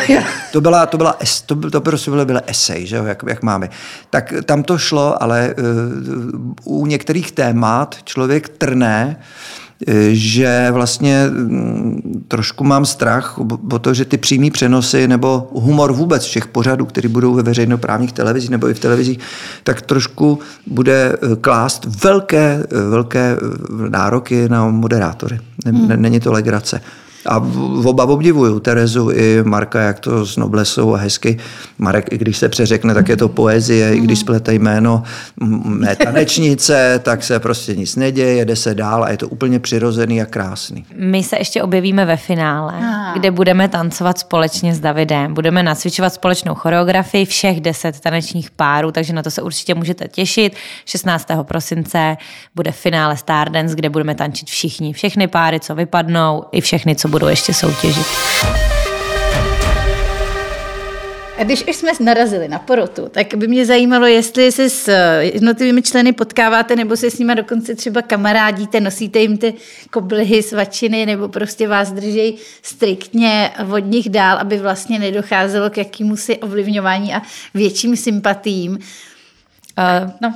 jo. 0.08 0.20
To 0.52 0.60
byla, 0.60 0.86
to 0.86 0.96
byla, 0.96 1.16
es- 1.20 1.42
to, 1.46 1.54
byl- 1.54 1.70
to 1.70 1.80
prostě 1.80 2.10
bylo, 2.10 2.24
bylo 2.24 2.40
esej, 2.46 2.86
že 2.86 2.96
jo, 2.96 3.04
jak, 3.04 3.22
jak 3.28 3.42
máme. 3.42 3.70
Tak 4.10 4.34
tam 4.44 4.62
to 4.62 4.78
šlo, 4.78 5.22
ale 5.22 5.54
uh, 6.64 6.80
u 6.80 6.86
některých 6.86 7.32
témat 7.32 7.96
člověk 8.04 8.48
trne, 8.48 9.16
eh, 9.20 9.24
že 10.12 10.68
vlastně 10.72 11.26
mm, 11.30 12.24
trošku 12.28 12.64
mám 12.64 12.86
strach 12.86 13.38
o 13.72 13.78
to, 13.78 13.94
že 13.94 14.04
ty 14.04 14.16
přímý 14.18 14.50
přenosy 14.50 15.08
nebo 15.08 15.48
humor 15.52 15.92
vůbec 15.92 16.24
všech 16.24 16.46
pořadů, 16.46 16.86
které 16.86 17.08
budou 17.08 17.34
ve 17.34 17.42
veřejnoprávních 17.42 18.12
televizích 18.12 18.50
nebo 18.50 18.68
i 18.68 18.74
v 18.74 18.80
televizích, 18.80 19.18
tak 19.64 19.82
trošku 19.82 20.38
bude 20.66 21.12
eh, 21.12 21.36
klást 21.36 22.04
velké, 22.04 22.64
eh, 22.72 22.90
velké 22.90 23.36
eh, 23.36 23.90
nároky 23.90 24.48
na 24.48 24.68
moderátory. 24.68 25.38
Ne- 25.70 25.96
Není 25.96 26.20
to 26.20 26.32
legrace. 26.32 26.80
A 27.26 27.38
v- 27.38 27.86
oba 27.86 28.04
obdivuju, 28.04 28.60
Terezu 28.60 29.10
i 29.10 29.42
Marka, 29.44 29.80
jak 29.80 30.00
to 30.00 30.26
s 30.26 30.36
noblesou 30.36 30.94
a 30.94 30.96
hezky. 30.98 31.38
Marek, 31.78 32.12
i 32.12 32.18
když 32.18 32.36
se 32.36 32.48
přeřekne, 32.48 32.94
tak 32.94 33.08
je 33.08 33.16
to 33.16 33.28
poezie, 33.28 33.94
i 33.96 34.00
když 34.00 34.18
splete 34.18 34.54
jméno 34.54 35.02
mé 35.64 35.96
tanečnice, 35.96 37.00
tak 37.02 37.22
se 37.24 37.40
prostě 37.40 37.76
nic 37.76 37.96
neděje, 37.96 38.34
jede 38.34 38.56
se 38.56 38.74
dál 38.74 39.04
a 39.04 39.10
je 39.10 39.16
to 39.16 39.28
úplně 39.28 39.58
přirozený 39.60 40.22
a 40.22 40.26
krásný. 40.26 40.84
My 40.96 41.22
se 41.22 41.36
ještě 41.38 41.62
objevíme 41.62 42.04
ve 42.04 42.16
finále, 42.16 42.72
kde 43.14 43.30
budeme 43.30 43.68
tancovat 43.68 44.18
společně 44.18 44.74
s 44.74 44.80
Davidem. 44.80 45.34
Budeme 45.34 45.62
nacvičovat 45.62 46.14
společnou 46.14 46.54
choreografii 46.54 47.24
všech 47.24 47.60
deset 47.60 48.00
tanečních 48.00 48.50
párů, 48.50 48.92
takže 48.92 49.12
na 49.12 49.22
to 49.22 49.30
se 49.30 49.42
určitě 49.42 49.74
můžete 49.74 50.08
těšit. 50.08 50.56
16. 50.84 51.28
prosince 51.42 52.16
bude 52.54 52.72
finále 52.72 53.16
Stardance, 53.16 53.74
kde 53.74 53.88
budeme 53.90 54.14
tančit 54.14 54.48
všichni. 54.48 54.92
Všechny 54.92 55.26
páry, 55.28 55.60
co 55.60 55.74
vypadnou, 55.74 56.44
i 56.52 56.60
všechny, 56.60 56.96
co 56.96 57.08
budou 57.08 57.15
ještě 57.24 57.54
soutěžit. 57.54 58.06
A 61.38 61.44
když 61.44 61.64
už 61.68 61.76
jsme 61.76 61.90
narazili 62.00 62.48
na 62.48 62.58
porotu, 62.58 63.08
tak 63.10 63.34
by 63.34 63.48
mě 63.48 63.66
zajímalo, 63.66 64.06
jestli 64.06 64.52
se 64.52 64.70
s 64.70 64.88
eh, 64.88 65.24
jednotlivými 65.24 65.82
členy 65.82 66.12
potkáváte, 66.12 66.76
nebo 66.76 66.96
se 66.96 67.10
s 67.10 67.18
nimi 67.18 67.34
dokonce 67.34 67.74
třeba 67.74 68.02
kamarádíte, 68.02 68.80
nosíte 68.80 69.18
jim 69.18 69.38
ty 69.38 69.54
koblihy, 69.90 70.42
svačiny, 70.42 71.06
nebo 71.06 71.28
prostě 71.28 71.68
vás 71.68 71.92
drží 71.92 72.36
striktně 72.62 73.50
od 73.72 73.78
nich 73.78 74.08
dál, 74.08 74.38
aby 74.38 74.58
vlastně 74.58 74.98
nedocházelo 74.98 75.70
k 75.70 75.76
jakýmusi 75.76 76.36
ovlivňování 76.36 77.14
a 77.14 77.22
větším 77.54 77.96
sympatím. 77.96 78.72
Uh, 78.72 80.10
No, 80.20 80.34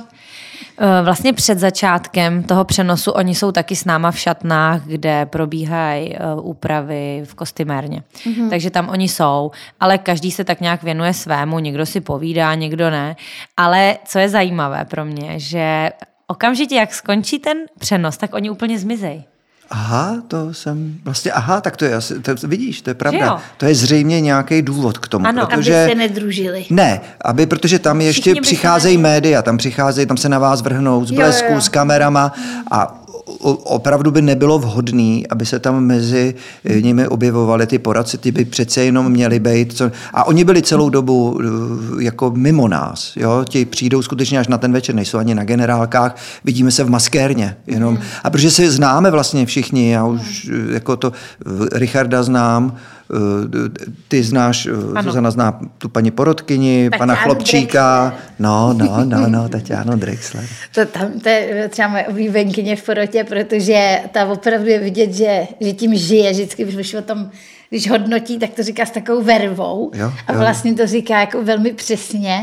Vlastně 1.03 1.33
před 1.33 1.59
začátkem 1.59 2.43
toho 2.43 2.65
přenosu 2.65 3.11
oni 3.11 3.35
jsou 3.35 3.51
taky 3.51 3.75
s 3.75 3.85
náma 3.85 4.11
v 4.11 4.19
šatnách, 4.19 4.81
kde 4.85 5.25
probíhají 5.25 6.15
eh, 6.15 6.19
úpravy 6.41 7.21
v 7.25 7.35
kostymérně. 7.35 8.03
Mm-hmm. 8.15 8.49
Takže 8.49 8.69
tam 8.69 8.89
oni 8.89 9.07
jsou, 9.07 9.51
ale 9.79 9.97
každý 9.97 10.31
se 10.31 10.43
tak 10.43 10.61
nějak 10.61 10.83
věnuje 10.83 11.13
svému, 11.13 11.59
někdo 11.59 11.85
si 11.85 12.01
povídá, 12.01 12.55
někdo 12.55 12.89
ne. 12.89 13.15
Ale 13.57 13.97
co 14.05 14.19
je 14.19 14.29
zajímavé 14.29 14.85
pro 14.85 15.05
mě, 15.05 15.39
že 15.39 15.91
okamžitě, 16.27 16.75
jak 16.75 16.93
skončí 16.93 17.39
ten 17.39 17.57
přenos, 17.79 18.17
tak 18.17 18.33
oni 18.33 18.49
úplně 18.49 18.79
zmizejí. 18.79 19.30
Aha, 19.73 20.15
to 20.27 20.53
jsem 20.53 20.95
vlastně, 21.05 21.31
aha, 21.31 21.61
tak 21.61 21.77
to 21.77 21.85
je, 21.85 21.95
asi- 21.95 22.19
to, 22.19 22.35
vidíš, 22.43 22.81
to 22.81 22.89
je 22.89 22.93
pravda. 22.93 23.25
jo? 23.25 23.37
To 23.57 23.65
je 23.65 23.75
zřejmě 23.75 24.21
nějaký 24.21 24.61
důvod 24.61 24.97
k 24.97 25.07
tomu, 25.07 25.27
Ano. 25.27 25.47
protože... 25.47 25.81
aby 25.83 25.91
se 25.91 25.95
nedružili. 25.97 26.65
Ne, 26.69 27.01
aby, 27.25 27.45
protože 27.45 27.79
tam 27.79 28.01
ještě 28.01 28.21
Všichni 28.21 28.41
přicházejí 28.41 28.97
média, 28.97 29.41
tam 29.41 29.57
přicházejí, 29.57 30.07
tam 30.07 30.17
se 30.17 30.29
na 30.29 30.39
vás 30.39 30.61
vrhnou 30.61 31.05
z 31.05 31.11
Jo, 31.11 31.15
blesku, 31.15 31.53
jo. 31.53 31.61
s 31.61 31.69
kamerama 31.69 32.33
a 32.71 33.00
opravdu 33.41 34.11
by 34.11 34.21
nebylo 34.21 34.59
vhodné, 34.59 35.21
aby 35.29 35.45
se 35.45 35.59
tam 35.59 35.85
mezi 35.85 36.35
eh, 36.65 36.81
nimi 36.81 37.07
objevovali 37.07 37.67
ty 37.67 37.79
poradci, 37.79 38.17
ty 38.17 38.31
by 38.31 38.45
přece 38.45 38.83
jenom 38.83 39.09
měli 39.09 39.39
být. 39.39 39.73
Co... 39.73 39.91
A 40.13 40.23
oni 40.23 40.43
byli 40.43 40.61
celou 40.61 40.89
dobu 40.89 41.39
eh, 41.41 42.03
jako 42.03 42.31
mimo 42.35 42.67
nás. 42.67 43.13
Jo? 43.15 43.45
Ti 43.49 43.65
přijdou 43.65 44.01
skutečně 44.01 44.39
až 44.39 44.47
na 44.47 44.57
ten 44.57 44.73
večer, 44.73 44.95
nejsou 44.95 45.17
ani 45.17 45.35
na 45.35 45.43
generálkách, 45.43 46.15
vidíme 46.43 46.71
se 46.71 46.83
v 46.83 46.89
maskérně. 46.89 47.57
Jenom. 47.67 47.99
A 48.23 48.29
protože 48.29 48.51
se 48.51 48.71
známe 48.71 49.11
vlastně 49.11 49.45
všichni, 49.45 49.91
já 49.91 50.05
už 50.05 50.49
eh, 50.53 50.73
jako 50.73 50.97
to 50.97 51.11
Richarda 51.71 52.23
znám, 52.23 52.75
ty 54.07 54.23
znáš, 54.23 54.65
eh, 54.65 54.71
Ano. 54.71 55.03
Zuzana 55.03 55.31
zná 55.31 55.59
tu 55.77 55.89
paní 55.89 56.11
porodkyni, 56.11 56.89
pana 56.97 57.15
Tatianu 57.15 57.23
Chlopčíka. 57.23 58.15
No, 58.39 58.73
no, 58.73 59.05
no, 59.05 59.27
no, 59.27 59.49
Tatiano 59.49 59.97
Drexler. 59.97 60.45
To, 60.75 60.85
tam, 60.85 61.19
to 61.19 61.29
je 61.29 61.69
třeba 61.69 61.87
moje 61.87 62.07
oblíbenkyně 62.07 62.75
v 62.75 62.85
porotě, 62.85 63.23
protože 63.23 63.99
ta 64.11 64.25
opravdu 64.25 64.67
je 64.67 64.79
vidět, 64.79 65.13
že, 65.13 65.47
že 65.59 65.73
tím 65.73 65.95
žije. 65.95 66.31
Vždycky, 66.31 66.65
když 66.65 66.93
o 66.93 67.01
tom 67.01 67.29
když 67.69 67.89
hodnotí, 67.89 68.39
tak 68.39 68.49
to 68.49 68.63
říká 68.63 68.85
s 68.85 68.91
takovou 68.91 69.21
vervou. 69.21 69.91
Jo, 69.93 70.13
a 70.27 70.33
jo. 70.33 70.39
vlastně 70.39 70.73
to 70.73 70.87
říká 70.87 71.19
jako 71.19 71.43
velmi 71.43 71.73
přesně. 71.73 72.41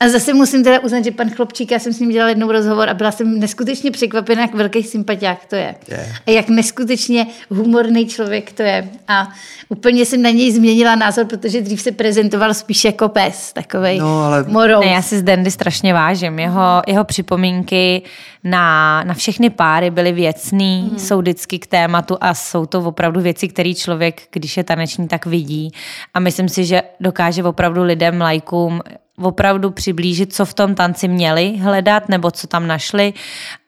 A 0.00 0.08
zase 0.08 0.34
musím 0.34 0.64
teda 0.64 0.80
uznat, 0.80 1.04
že 1.04 1.10
pan 1.10 1.30
Chlopčík, 1.30 1.70
já 1.70 1.78
jsem 1.78 1.92
s 1.92 2.00
ním 2.00 2.10
dělala 2.10 2.28
jednou 2.28 2.52
rozhovor 2.52 2.88
a 2.88 2.94
byla 2.94 3.12
jsem 3.12 3.40
neskutečně 3.40 3.90
překvapená, 3.90 4.42
jak 4.42 4.54
velký 4.54 4.82
sympatiák 4.82 5.44
to 5.46 5.56
je. 5.56 5.74
Je. 5.88 6.12
A 6.26 6.30
jak 6.30 6.48
neskutečně 6.48 7.26
humorný 7.50 8.06
člověk 8.06 8.52
to 8.52 8.62
je. 8.62 8.88
A 9.08 9.28
úplně 9.68 10.06
jsem 10.06 10.22
na 10.22 10.30
něj 10.30 10.52
změnila 10.52 10.94
názor, 10.94 11.26
protože 11.26 11.60
dřív 11.60 11.82
se 11.82 11.92
prezentoval 11.92 12.54
spíš 12.54 12.84
jako 12.84 13.08
pes, 13.08 13.52
takovej 13.52 13.98
No, 13.98 14.22
ale- 14.22 14.44
morou. 14.48 14.80
Ne, 14.80 14.86
já 14.86 15.02
si 15.02 15.18
z 15.18 15.22
Dandy 15.22 15.50
strašně 15.50 15.94
vážím. 15.94 16.38
Jeho, 16.38 16.82
jeho 16.86 17.04
připomínky 17.04 18.02
na, 18.44 19.04
na 19.04 19.14
všechny 19.14 19.50
páry 19.50 19.90
byly 19.90 20.12
věcný, 20.12 20.88
mm. 20.92 20.98
jsou 20.98 21.18
vždycky 21.18 21.58
k 21.58 21.66
tématu 21.66 22.16
a 22.20 22.34
jsou 22.34 22.66
to 22.66 22.78
opravdu 22.78 23.20
věci, 23.20 23.48
které 23.48 23.74
člověk, 23.74 24.22
když 24.30 24.56
je 24.56 24.64
taneční, 24.64 25.08
tak 25.08 25.26
vidí. 25.26 25.70
A 26.14 26.20
myslím 26.20 26.48
si, 26.48 26.64
že 26.64 26.82
dokáže 27.00 27.44
opravdu 27.44 27.82
lidem, 27.82 28.20
lajkům 28.20 28.80
opravdu 29.22 29.70
přiblížit, 29.70 30.34
co 30.34 30.44
v 30.44 30.54
tom 30.54 30.74
tanci 30.74 31.08
měli 31.08 31.56
hledat 31.56 32.08
nebo 32.08 32.30
co 32.30 32.46
tam 32.46 32.66
našli 32.66 33.12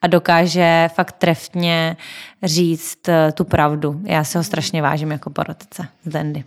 a 0.02 0.06
dokáže 0.06 0.88
fakt 0.94 1.12
trefně 1.12 1.96
říct 2.42 3.08
eh, 3.08 3.32
tu 3.32 3.44
pravdu. 3.44 4.00
Já 4.04 4.24
se 4.24 4.38
ho 4.38 4.44
strašně 4.44 4.82
vážím 4.82 5.10
jako 5.10 5.30
porodce 5.30 5.88
z 6.04 6.08
Dandy. 6.08 6.44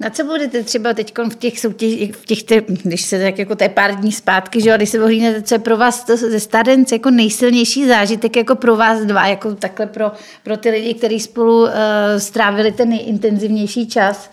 Na 0.00 0.10
co 0.10 0.24
budete 0.24 0.62
třeba 0.62 0.92
teď 0.92 1.14
v 1.30 1.34
těch 1.34 1.60
soutěžích, 1.60 2.16
v 2.16 2.24
těch, 2.24 2.38
když 2.82 3.02
se 3.02 3.22
tak 3.22 3.38
jako 3.38 3.56
je 3.60 3.68
pár 3.68 3.94
dní 3.94 4.12
zpátky, 4.12 4.60
že 4.60 4.76
když 4.76 4.88
se 4.88 5.02
ohlídnete, 5.02 5.42
co 5.42 5.54
je 5.54 5.58
pro 5.58 5.76
vás 5.76 6.04
to 6.04 6.16
ze 6.16 6.40
Stardance 6.40 6.94
jako 6.94 7.10
nejsilnější 7.10 7.88
zážitek 7.88 8.36
jako 8.36 8.54
pro 8.56 8.76
vás 8.76 9.00
dva, 9.00 9.26
jako 9.26 9.54
takhle 9.54 9.86
pro, 9.86 10.12
pro 10.42 10.56
ty 10.56 10.70
lidi, 10.70 10.94
kteří 10.94 11.20
spolu 11.20 11.62
uh, 11.62 11.70
strávili 12.18 12.72
ten 12.72 12.88
nejintenzivnější 12.88 13.88
čas 13.88 14.30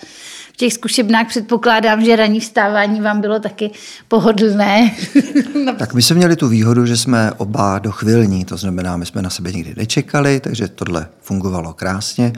těch 0.60 0.74
zkušebnách 0.74 1.28
předpokládám, 1.28 2.06
že 2.06 2.16
ranní 2.16 2.40
vstávání 2.40 3.02
vám 3.02 3.22
bylo 3.22 3.40
taky 3.40 3.72
pohodlné. 4.08 4.92
tak 5.78 5.94
my 5.94 6.02
jsme 6.02 6.16
měli 6.16 6.36
tu 6.36 6.48
výhodu, 6.48 6.86
že 6.86 6.98
jsme 6.98 7.32
oba 7.38 7.80
dochvilní, 7.80 8.46
to 8.46 8.58
znamená, 8.58 8.98
my 8.98 9.06
jsme 9.06 9.22
na 9.22 9.30
sebe 9.30 9.52
nikdy 9.52 9.74
nečekali, 9.78 10.40
takže 10.40 10.68
tohle 10.68 11.08
fungovalo 11.22 11.74
krásně 11.74 12.34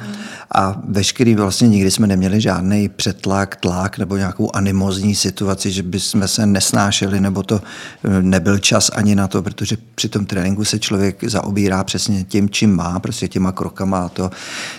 a 0.55 0.81
veškerý 0.87 1.35
vlastně 1.35 1.67
nikdy 1.67 1.91
jsme 1.91 2.07
neměli 2.07 2.41
žádný 2.41 2.89
přetlak, 2.89 3.55
tlak 3.55 3.97
nebo 3.97 4.17
nějakou 4.17 4.55
animozní 4.55 5.15
situaci, 5.15 5.71
že 5.71 5.83
bychom 5.83 6.27
se 6.27 6.45
nesnášeli 6.45 7.19
nebo 7.19 7.43
to 7.43 7.61
eh, 8.03 8.21
nebyl 8.21 8.59
čas 8.59 8.91
ani 8.95 9.15
na 9.15 9.27
to, 9.27 9.41
protože 9.41 9.77
při 9.95 10.09
tom 10.09 10.25
tréninku 10.25 10.65
se 10.65 10.79
člověk 10.79 11.23
zaobírá 11.23 11.83
přesně 11.83 12.23
tím, 12.23 12.49
čím 12.49 12.75
má, 12.75 12.99
prostě 12.99 13.27
těma 13.27 13.51
krokama 13.51 14.05
a 14.05 14.09
to. 14.09 14.31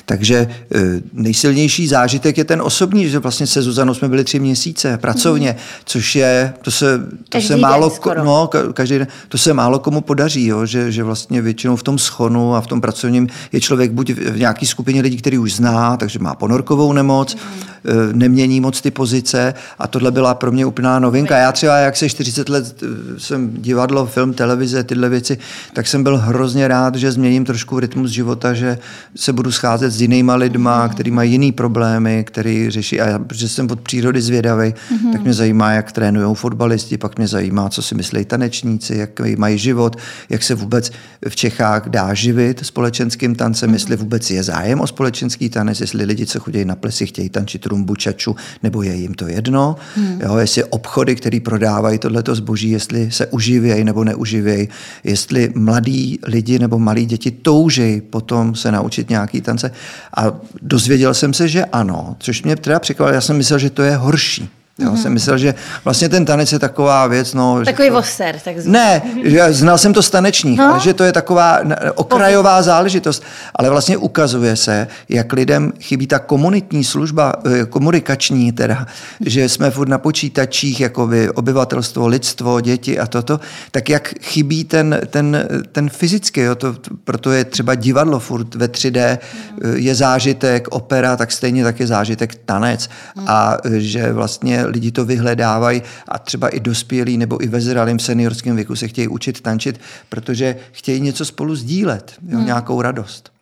Takže 0.07 0.48
eh, 0.74 0.81
nejsilnější 1.12 1.88
zážitek 1.88 2.38
je 2.38 2.44
ten 2.44 2.62
osobní, 2.62 3.09
že 3.09 3.18
vlastně 3.18 3.31
vlastně 3.32 3.46
se 3.46 3.62
Zuzanou 3.62 3.94
jsme 3.94 4.08
byli 4.08 4.24
tři 4.24 4.38
měsíce 4.38 4.98
pracovně, 4.98 5.50
mm. 5.50 5.56
což 5.84 6.16
je, 6.16 6.54
to 6.62 6.70
se, 6.70 7.00
to 7.28 7.40
se 7.40 7.56
málo, 7.56 7.90
skoro. 7.90 8.24
no, 8.24 8.50
každý 8.74 8.98
den, 8.98 9.06
to 9.28 9.38
se 9.38 9.54
málo 9.54 9.78
komu 9.78 10.00
podaří, 10.00 10.46
jo, 10.46 10.66
že, 10.66 10.92
že 10.92 11.02
vlastně 11.02 11.42
většinou 11.42 11.76
v 11.76 11.82
tom 11.82 11.98
schonu 11.98 12.54
a 12.54 12.60
v 12.60 12.66
tom 12.66 12.80
pracovním 12.80 13.28
je 13.52 13.60
člověk 13.60 13.92
buď 13.92 14.10
v 14.10 14.38
nějaké 14.38 14.66
skupině 14.66 15.02
lidí, 15.02 15.16
který 15.16 15.38
už 15.38 15.54
zná, 15.54 15.96
takže 15.96 16.18
má 16.18 16.34
ponorkovou 16.34 16.92
nemoc, 16.92 17.34
mm. 17.34 18.18
nemění 18.18 18.60
moc 18.60 18.80
ty 18.80 18.90
pozice 18.90 19.54
a 19.78 19.86
tohle 19.86 20.10
byla 20.10 20.34
pro 20.34 20.52
mě 20.52 20.66
úplná 20.66 20.98
novinka. 20.98 21.38
Já 21.38 21.52
třeba, 21.52 21.76
jak 21.76 21.96
se 21.96 22.08
40 22.08 22.48
let 22.48 22.82
eh, 22.82 22.86
jsem 23.20 23.50
divadlo, 23.52 24.06
film, 24.06 24.32
televize, 24.32 24.84
tyhle 24.84 25.08
věci, 25.08 25.38
tak 25.72 25.86
jsem 25.86 26.02
byl 26.02 26.18
hrozně 26.18 26.68
rád, 26.68 26.94
že 26.94 27.12
změním 27.12 27.44
trošku 27.44 27.80
rytmus 27.80 28.10
života, 28.10 28.54
že 28.54 28.78
se 29.16 29.32
budu 29.32 29.52
scházet 29.52 29.90
s 29.90 30.00
jinýma 30.00 30.34
lidma, 30.34 30.84
mm. 30.84 30.88
který 30.88 31.10
mají 31.10 31.32
jiný 31.32 31.52
problémy, 31.52 32.24
který 32.24 32.70
řeší. 32.70 33.00
A 33.00 33.08
já 33.08 33.18
protože 33.24 33.48
jsem 33.48 33.70
od 33.70 33.80
přírody 33.80 34.22
zvědavý, 34.22 34.68
mm-hmm. 34.68 35.12
tak 35.12 35.22
mě 35.22 35.32
zajímá, 35.32 35.72
jak 35.72 35.92
trénují 35.92 36.35
fotbalisti, 36.35 36.98
pak 36.98 37.18
mě 37.18 37.28
zajímá, 37.28 37.68
co 37.68 37.82
si 37.82 37.94
myslí 37.94 38.24
tanečníci, 38.24 38.96
jak 38.96 39.11
mají 39.38 39.58
život, 39.58 39.96
jak 40.28 40.42
se 40.42 40.54
vůbec 40.54 40.92
v 41.28 41.37
Čechách 41.37 41.88
dá 41.88 42.14
živit 42.14 42.61
společenským 42.66 43.35
tancem, 43.35 43.70
mm-hmm. 43.70 43.72
jestli 43.72 43.96
vůbec 43.96 44.30
je 44.30 44.42
zájem 44.42 44.80
o 44.80 44.87
společenský 44.87 45.48
tanec, 45.48 45.80
jestli 45.80 46.04
lidi, 46.04 46.26
co 46.26 46.40
chodí 46.40 46.64
na 46.64 46.76
plesy, 46.76 47.06
chtějí 47.06 47.28
tančit 47.28 47.66
rumbu, 47.66 47.96
čaču, 47.96 48.37
nebo 48.62 48.82
je 48.82 48.94
jim 48.94 49.14
to 49.14 49.28
jedno, 49.28 49.76
mm. 49.96 50.20
jo, 50.20 50.37
jestli 50.37 50.64
obchody, 50.64 51.16
které 51.16 51.40
prodávají 51.40 51.98
tohleto 51.98 52.35
zboží, 52.35 52.70
jestli 52.70 53.11
se 53.11 53.26
uživějí 53.26 53.85
nebo 53.85 54.04
neuživějí, 54.04 54.68
jestli 55.04 55.52
mladí 55.54 56.18
lidi 56.22 56.58
nebo 56.58 56.78
malí 56.78 57.06
děti 57.06 57.30
toužejí 57.30 58.00
potom 58.00 58.54
se 58.54 58.72
naučit 58.72 59.11
nějaký 59.11 59.40
tance. 59.40 59.70
A 60.16 60.32
dozvěděl 60.62 61.14
jsem 61.14 61.35
se, 61.35 61.48
že 61.48 61.64
ano, 61.64 62.16
což 62.18 62.42
mě 62.42 62.56
teda 62.56 62.80
překvapilo, 62.80 63.01
já 63.10 63.20
jsem 63.20 63.36
myslel, 63.36 63.58
že 63.58 63.70
to 63.70 63.82
je 63.82 63.96
horší. 63.96 64.50
Já 64.82 64.88
mm-hmm. 64.88 65.02
jsem 65.02 65.12
myslel, 65.12 65.38
že 65.38 65.54
vlastně 65.84 66.08
ten 66.08 66.24
tanec 66.24 66.52
je 66.52 66.58
taková 66.58 67.06
věc, 67.06 67.34
no... 67.34 67.64
Takový 67.64 67.88
to... 67.88 67.94
voser, 67.94 68.38
takzvaný. 68.44 68.72
Ne, 68.72 69.02
že 69.24 69.52
znal 69.52 69.78
jsem 69.78 69.92
to 69.92 70.02
z 70.02 70.10
tanečních, 70.10 70.58
no. 70.58 70.64
ale 70.64 70.80
že 70.80 70.94
to 70.94 71.04
je 71.04 71.12
taková 71.12 71.60
okrajová 71.94 72.62
záležitost. 72.62 73.22
Ale 73.54 73.70
vlastně 73.70 73.96
ukazuje 73.96 74.56
se, 74.56 74.86
jak 75.08 75.32
lidem 75.32 75.72
chybí 75.80 76.06
ta 76.06 76.18
komunitní 76.18 76.84
služba, 76.84 77.32
eh, 77.44 77.64
komunikační 77.66 78.52
teda, 78.52 78.86
že 79.20 79.48
jsme 79.48 79.70
furt 79.70 79.88
na 79.88 79.98
počítačích, 79.98 80.80
jako 80.80 81.06
by 81.06 81.30
obyvatelstvo, 81.30 82.06
lidstvo, 82.06 82.60
děti 82.60 82.98
a 82.98 83.06
toto, 83.06 83.40
tak 83.70 83.88
jak 83.88 84.14
chybí 84.20 84.64
ten, 84.64 85.00
ten, 85.10 85.48
ten 85.72 85.90
fyzický, 85.90 86.40
jo, 86.40 86.54
to, 86.54 86.74
proto 87.04 87.32
je 87.32 87.44
třeba 87.44 87.74
divadlo 87.74 88.18
furt 88.18 88.54
ve 88.54 88.66
3D, 88.66 89.18
mm. 89.62 89.76
je 89.76 89.94
zážitek, 89.94 90.68
opera, 90.70 91.16
tak 91.16 91.32
stejně 91.32 91.64
tak 91.64 91.80
je 91.80 91.86
zážitek 91.86 92.34
tanec. 92.34 92.88
Mm. 93.16 93.24
A 93.28 93.56
eh, 93.64 93.80
že 93.80 94.12
vlastně 94.12 94.64
lidi 94.72 94.92
to 94.92 95.04
vyhledávají 95.04 95.82
a 96.08 96.18
třeba 96.18 96.48
i 96.48 96.61
dospělí 96.61 97.16
nebo 97.16 97.44
i 97.44 97.48
ve 97.48 97.61
zralém 97.61 97.98
seniorském 97.98 98.56
věku 98.56 98.76
se 98.76 98.88
chtějí 98.88 99.08
učit 99.08 99.40
tančit, 99.40 99.80
protože 100.08 100.56
chtějí 100.72 101.00
něco 101.00 101.24
spolu 101.24 101.54
sdílet, 101.54 102.12
jo, 102.28 102.37
hmm. 102.37 102.46
nějakou 102.46 102.82
radost. 102.82 103.32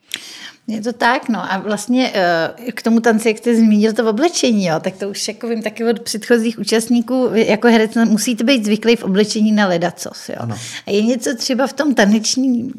Je 0.70 0.82
to 0.82 0.92
tak, 0.92 1.28
no 1.28 1.52
a 1.52 1.58
vlastně 1.58 2.10
eh, 2.14 2.72
k 2.72 2.82
tomu 2.82 3.00
tanci, 3.00 3.28
jak 3.28 3.38
jste 3.38 3.56
zmínil 3.56 3.92
to 3.92 4.10
oblečení, 4.10 4.66
jo, 4.66 4.74
tak 4.80 4.96
to 4.96 5.08
už 5.08 5.28
jako 5.28 5.48
vím 5.48 5.62
taky 5.62 5.84
od 5.84 6.00
předchozích 6.00 6.58
účastníků, 6.58 7.30
jako 7.34 7.68
herec 7.68 7.94
musíte 7.94 8.44
být 8.44 8.64
zvyklý 8.64 8.96
v 8.96 9.04
oblečení 9.04 9.52
na 9.52 9.66
ledacos, 9.66 10.28
jo. 10.28 10.34
Ano. 10.38 10.56
A 10.86 10.90
je 10.90 11.02
něco 11.02 11.36
třeba 11.36 11.66
v 11.66 11.72
tom 11.72 11.94
tanečním 11.94 12.64
uh, 12.64 12.72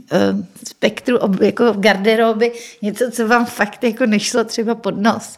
spektru, 0.68 1.18
jako 1.42 1.74
v 1.74 1.80
garderoby, 1.80 2.52
něco, 2.82 3.12
co 3.12 3.28
vám 3.28 3.46
fakt 3.46 3.84
jako 3.84 4.06
nešlo 4.06 4.44
třeba 4.44 4.76
pod 4.76 4.98
nos. 4.98 5.38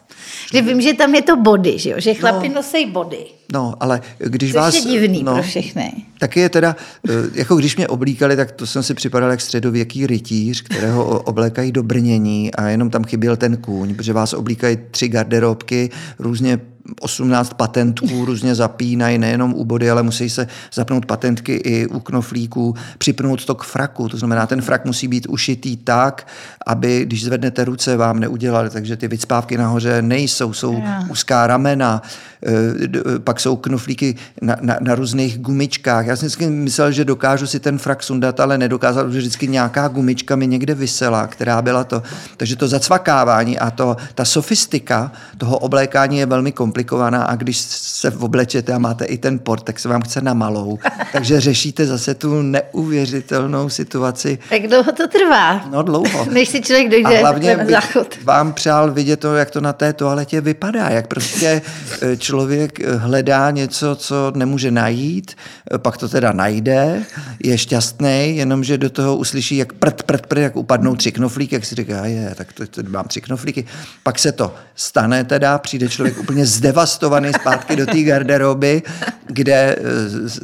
Že 0.52 0.62
vím, 0.62 0.80
že 0.80 0.94
tam 0.94 1.14
je 1.14 1.22
to 1.22 1.36
body, 1.36 1.78
že 1.78 1.90
jo, 1.90 1.96
že 1.98 2.14
chlapi 2.14 2.48
no. 2.48 2.54
nosí 2.54 2.86
body. 2.86 3.26
No, 3.52 3.74
ale 3.80 4.00
když 4.18 4.50
Což 4.50 4.56
vás... 4.56 4.74
je 4.74 4.80
divný 4.80 5.22
no, 5.22 5.34
pro 5.34 5.42
všechny. 5.42 5.92
Taky 6.18 6.40
je 6.40 6.48
teda, 6.48 6.76
eh, 7.08 7.12
jako 7.34 7.56
když 7.56 7.76
mě 7.76 7.88
oblíkali, 7.88 8.36
tak 8.36 8.52
to 8.52 8.66
jsem 8.66 8.82
si 8.82 8.94
připadal 8.94 9.30
jak 9.30 9.40
středověký 9.40 10.06
rytíř, 10.06 10.62
kterého 10.62 11.20
oblékají 11.20 11.72
do 11.72 11.82
brnění 11.82 12.54
a 12.54 12.68
jenom 12.68 12.90
tam 12.90 13.04
chyběl 13.04 13.36
ten 13.36 13.56
kůň, 13.56 13.94
protože 13.94 14.12
vás 14.12 14.32
oblíkají 14.32 14.78
tři 14.90 15.08
garderobky, 15.08 15.90
různě 16.18 16.60
18 17.00 17.54
patentů 17.54 18.24
různě 18.24 18.54
zapínají, 18.54 19.18
nejenom 19.18 19.54
u 19.54 19.64
body, 19.64 19.90
ale 19.90 20.02
musí 20.02 20.30
se 20.30 20.46
zapnout 20.72 21.06
patentky 21.06 21.54
i 21.54 21.86
u 21.86 22.00
knoflíků, 22.00 22.74
připnout 22.98 23.44
to 23.44 23.54
k 23.54 23.64
fraku. 23.64 24.08
To 24.08 24.16
znamená, 24.16 24.46
ten 24.46 24.62
frak 24.62 24.84
musí 24.84 25.08
být 25.08 25.26
ušitý 25.28 25.76
tak, 25.76 26.26
aby 26.66 27.04
když 27.04 27.24
zvednete 27.24 27.64
ruce, 27.64 27.96
vám 27.96 28.20
neudělali, 28.20 28.70
takže 28.70 28.96
ty 28.96 29.08
vycpávky 29.08 29.58
nahoře 29.58 30.02
nejsou, 30.02 30.52
jsou 30.52 30.72
yeah. 30.72 31.10
úzká 31.10 31.46
ramena, 31.46 32.02
eh, 32.46 33.18
pak 33.18 33.40
jsou 33.40 33.56
knoflíky 33.56 34.16
na, 34.42 34.56
na, 34.60 34.76
na 34.80 34.94
různých 34.94 35.38
gumičkách. 35.38 36.06
Já 36.06 36.16
jsem 36.16 36.26
vždycky 36.26 36.46
myslel, 36.46 36.92
že 36.92 37.04
dokážu 37.04 37.46
si 37.46 37.60
ten 37.60 37.78
frak 37.78 38.02
sundat, 38.02 38.40
ale 38.40 38.58
nedokázal, 38.58 39.10
že 39.10 39.18
vždycky 39.18 39.48
nějaká 39.48 39.88
gumička 39.88 40.36
mi 40.36 40.46
někde 40.46 40.74
vysela, 40.74 41.26
která 41.26 41.62
byla 41.62 41.84
to. 41.84 42.02
Takže 42.36 42.56
to 42.56 42.68
zacvakávání 42.68 43.58
a 43.58 43.70
to, 43.70 43.96
ta 44.14 44.24
sofistika 44.24 45.12
toho 45.38 45.58
oblékání 45.58 46.18
je 46.18 46.26
velmi 46.26 46.52
komplikovaná 46.52 46.73
komplikovaná 46.74 47.24
a 47.24 47.36
když 47.36 47.58
se 47.58 48.10
oblečete 48.10 48.72
a 48.72 48.78
máte 48.78 49.04
i 49.04 49.18
ten 49.18 49.38
port, 49.38 49.62
tak 49.62 49.78
se 49.78 49.88
vám 49.88 50.02
chce 50.02 50.20
na 50.20 50.34
malou. 50.34 50.78
Takže 51.12 51.40
řešíte 51.40 51.86
zase 51.86 52.14
tu 52.14 52.42
neuvěřitelnou 52.42 53.68
situaci. 53.68 54.38
Jak 54.50 54.66
dlouho 54.66 54.92
to 54.92 55.08
trvá? 55.08 55.64
No 55.70 55.82
dlouho. 55.82 56.24
Než 56.30 56.48
si 56.48 56.60
člověk 56.60 56.90
dojde 56.90 57.18
a 57.18 57.20
hlavně 57.20 57.56
na 57.56 57.64
záchod. 57.64 58.16
vám 58.24 58.52
přál 58.52 58.92
vidět 58.92 59.20
to, 59.20 59.34
jak 59.34 59.50
to 59.50 59.60
na 59.60 59.72
té 59.72 59.92
toaletě 59.92 60.40
vypadá, 60.40 60.88
jak 60.88 61.06
prostě 61.06 61.62
eh, 62.02 62.16
člověk 62.16 62.80
eh, 62.80 62.96
hledá 62.96 63.50
něco, 63.50 63.96
co 63.96 64.32
nemůže 64.34 64.70
najít, 64.70 65.36
eh, 65.74 65.78
pak 65.78 65.96
to 65.96 66.08
teda 66.08 66.32
najde, 66.32 67.02
je 67.44 67.58
šťastný, 67.58 68.36
jenomže 68.36 68.78
do 68.78 68.90
toho 68.90 69.16
uslyší, 69.16 69.56
jak 69.56 69.72
prd, 69.72 70.02
prd, 70.02 70.26
prd, 70.26 70.38
jak 70.40 70.56
upadnou 70.56 70.96
tři 70.96 71.12
knoflíky, 71.12 71.54
jak 71.54 71.64
si 71.64 71.74
říká, 71.74 72.06
je, 72.06 72.34
tak 72.34 72.52
to, 72.52 72.66
to 72.66 72.82
mám 72.88 73.04
tři 73.04 73.20
knoflíky. 73.20 73.64
Pak 74.02 74.18
se 74.18 74.32
to 74.32 74.54
stane 74.74 75.24
teda, 75.24 75.58
přijde 75.58 75.88
člověk 75.88 76.18
úplně 76.18 76.46
zdevastovaný 76.64 77.32
zpátky 77.32 77.76
do 77.76 77.86
té 77.86 78.02
garderoby, 78.02 78.82
kde 79.26 79.54
eh, 79.54 79.78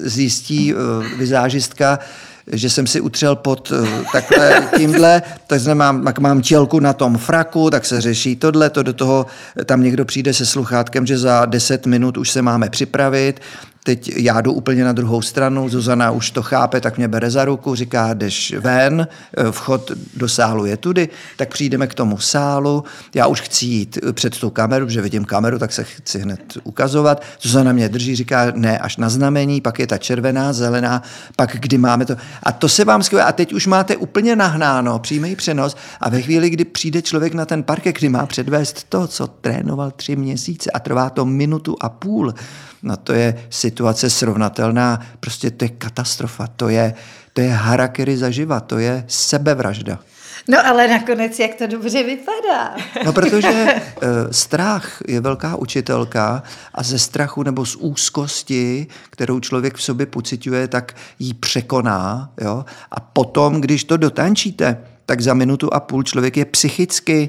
zjistí 0.09 0.75
eh, 0.75 0.77
vizážistka, 1.17 1.99
že 2.53 2.71
jsem 2.71 2.87
si 2.87 3.01
utřel 3.01 3.37
pod 3.37 3.73
eh, 3.73 4.05
takhle 4.13 4.69
tímhle, 4.77 5.23
takže 5.47 5.75
mám, 5.75 6.13
mám 6.21 6.41
tělku 6.41 6.81
na 6.81 6.93
tom 6.93 7.19
fraku, 7.19 7.71
tak 7.71 7.85
se 7.85 8.01
řeší 8.01 8.37
tohle, 8.37 8.71
to 8.71 8.83
do 8.83 8.93
toho 8.93 9.27
tam 9.65 9.83
někdo 9.83 10.05
přijde 10.05 10.35
se 10.35 10.47
sluchátkem, 10.47 11.07
že 11.07 11.19
za 11.19 11.47
10 11.47 11.87
minut 11.87 12.17
už 12.17 12.31
se 12.31 12.43
máme 12.43 12.71
připravit, 12.71 13.41
Teď 13.85 14.13
já 14.17 14.41
jdu 14.41 14.53
úplně 14.53 14.85
na 14.85 14.93
druhou 14.93 15.23
stranu, 15.23 15.69
Zuzana 15.69 16.11
už 16.11 16.31
to 16.31 16.43
chápe, 16.43 16.81
tak 16.81 16.97
mě 16.97 17.09
bere 17.09 17.31
za 17.31 17.45
ruku, 17.45 17.75
říká, 17.75 18.15
jdeš 18.15 18.55
ven, 18.59 19.09
eh, 19.37 19.53
vchod 19.53 19.93
do 20.17 20.29
sálu 20.29 20.67
je 20.67 20.77
tudy, 20.77 21.09
tak 21.37 21.49
přijdeme 21.49 21.87
k 21.87 21.95
tomu 21.95 22.19
sálu, 22.19 22.85
já 23.15 23.27
už 23.27 23.41
chci 23.41 23.67
jít 23.67 23.99
před 24.13 24.39
tu 24.39 24.51
kameru, 24.51 24.87
protože 24.87 25.01
vidím 25.01 25.25
kameru, 25.25 25.59
tak 25.59 25.73
se 25.73 25.85
chci 25.85 26.19
hned 26.19 26.41
ukazovat. 26.65 27.23
Zuzana 27.41 27.73
mě 27.73 27.89
drží, 27.89 28.17
říká, 28.17 28.53
ne, 28.55 28.79
až 28.79 28.97
na 28.97 29.09
znamení, 29.09 29.61
pak 29.61 29.79
je 29.79 29.87
ta 29.87 29.99
červená, 29.99 30.53
zelená, 30.53 31.03
pak 31.37 31.57
kdy 31.61 31.79
máme 31.79 32.07
to. 32.07 32.17
A 32.43 32.53
to 32.53 32.69
se 32.69 32.85
vám 32.85 33.03
skvěle, 33.03 33.25
a 33.25 33.33
teď 33.33 33.53
už 33.53 33.67
máte 33.67 33.97
úplně 33.97 34.37
nahnáno, 34.37 34.99
přímý 34.99 35.37
přenos 35.37 35.77
a 36.01 36.09
ve 36.09 36.23
chvíli, 36.23 36.51
kdy 36.51 36.65
přijde 36.65 37.03
člověk 37.03 37.35
na 37.35 37.47
ten 37.47 37.63
park, 37.63 37.85
kdy 37.85 38.09
má 38.09 38.27
předvést 38.27 38.85
to, 38.89 39.07
co 39.07 39.27
trénoval 39.27 39.91
tři 39.91 40.17
měsíce 40.17 40.71
a 40.71 40.79
trvá 40.79 41.11
to 41.11 41.25
minutu 41.25 41.77
a 41.81 41.89
půl, 41.89 42.35
no 42.83 42.97
to 42.97 43.13
je 43.13 43.45
si 43.51 43.70
situace 43.71 44.11
srovnatelná, 44.11 45.01
prostě 45.21 45.51
to 45.51 45.65
je 45.65 45.69
katastrofa, 45.69 46.47
to 46.47 46.69
je, 46.69 46.95
to 47.33 47.41
je 47.41 47.49
harakiri 47.49 48.17
zaživa, 48.17 48.61
to 48.61 48.79
je 48.79 49.05
sebevražda. 49.07 49.99
No 50.49 50.67
ale 50.67 50.89
nakonec, 50.89 51.39
jak 51.39 51.55
to 51.55 51.67
dobře 51.67 52.03
vypadá. 52.03 52.75
No 53.05 53.13
protože 53.13 53.49
uh, 53.49 54.09
strach 54.31 54.99
je 55.09 55.21
velká 55.21 55.57
učitelka 55.57 56.43
a 56.75 56.83
ze 56.83 56.99
strachu 56.99 57.43
nebo 57.43 57.67
z 57.67 57.77
úzkosti, 57.77 58.87
kterou 59.11 59.41
člověk 59.41 59.77
v 59.77 59.83
sobě 59.83 60.07
pociťuje, 60.07 60.69
tak 60.69 60.97
ji 61.19 61.35
překoná. 61.35 62.33
Jo? 62.41 62.65
A 62.91 63.01
potom, 63.01 63.61
když 63.61 63.85
to 63.85 63.97
dotančíte, 63.97 64.77
tak 65.07 65.21
za 65.21 65.35
minutu 65.35 65.75
a 65.75 65.81
půl 65.81 66.03
člověk 66.03 66.37
je 66.37 66.45
psychicky 66.45 67.29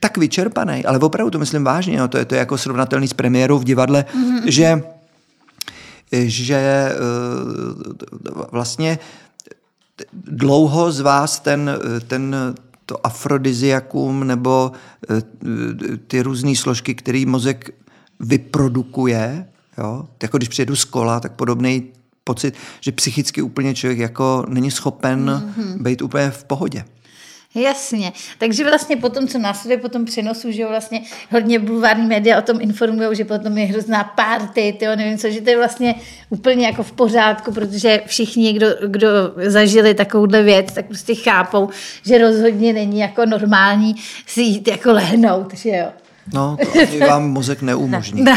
tak 0.00 0.16
vyčerpaný, 0.16 0.84
ale 0.84 0.98
opravdu 0.98 1.30
to 1.30 1.38
myslím 1.38 1.64
vážně, 1.64 1.96
jo? 1.96 2.08
To, 2.08 2.18
je, 2.18 2.24
to 2.24 2.34
je 2.34 2.38
jako 2.38 2.58
srovnatelný 2.58 3.08
s 3.08 3.12
premiérou 3.12 3.58
v 3.58 3.64
divadle, 3.64 4.04
mm-hmm. 4.04 4.42
že 4.46 4.82
že 6.26 6.92
uh, 8.34 8.42
vlastně 8.52 8.98
dlouho 10.12 10.92
z 10.92 11.00
vás 11.00 11.40
ten, 11.40 11.70
ten 12.06 12.36
to 12.86 13.06
afrodiziakum 13.06 14.26
nebo 14.26 14.72
eh, 15.10 15.22
ty 16.06 16.22
různé 16.22 16.56
složky, 16.56 16.94
který 16.94 17.26
mozek 17.26 17.70
vyprodukuje, 18.20 19.46
jo? 19.78 20.08
jako 20.22 20.36
když 20.36 20.48
přijedu 20.48 20.76
z 20.76 20.84
kola, 20.84 21.20
tak 21.20 21.32
podobný 21.32 21.82
pocit, 22.24 22.54
že 22.80 22.92
psychicky 22.92 23.42
úplně 23.42 23.74
člověk 23.74 23.98
jako 23.98 24.44
není 24.48 24.70
schopen 24.70 25.26
mm-hmm. 25.26 25.82
být 25.82 26.02
úplně 26.02 26.30
v 26.30 26.44
pohodě. 26.44 26.84
Jasně. 27.54 28.12
Takže 28.38 28.64
vlastně 28.64 28.96
potom, 28.96 29.28
co 29.28 29.38
následuje 29.38 29.78
po 29.78 29.88
tom 29.88 30.04
přenosu, 30.04 30.50
že 30.50 30.66
vlastně 30.66 31.02
hodně 31.30 31.58
bulvární 31.58 32.06
média 32.06 32.38
o 32.38 32.42
tom 32.42 32.60
informují, 32.60 33.16
že 33.16 33.24
potom 33.24 33.58
je 33.58 33.66
hrozná 33.66 34.04
party, 34.04 34.76
tyjo, 34.78 34.96
nevím 34.96 35.18
co, 35.18 35.30
že 35.30 35.40
to 35.40 35.50
je 35.50 35.56
vlastně 35.56 35.94
úplně 36.30 36.66
jako 36.66 36.82
v 36.82 36.92
pořádku, 36.92 37.52
protože 37.52 38.02
všichni, 38.06 38.52
kdo, 38.52 38.66
kdo 38.86 39.08
zažili 39.36 39.94
takovouhle 39.94 40.42
věc, 40.42 40.72
tak 40.74 40.86
prostě 40.86 41.14
chápou, 41.14 41.68
že 42.06 42.18
rozhodně 42.18 42.72
není 42.72 42.98
jako 42.98 43.26
normální 43.26 43.94
si 44.26 44.42
jít 44.42 44.68
jako 44.68 44.92
lehnout, 44.92 45.54
že 45.54 45.70
jo. 45.70 45.86
No, 46.32 46.56
to 46.98 47.06
vám 47.06 47.30
mozek 47.30 47.62
neumožní. 47.62 48.22
Ne. 48.22 48.36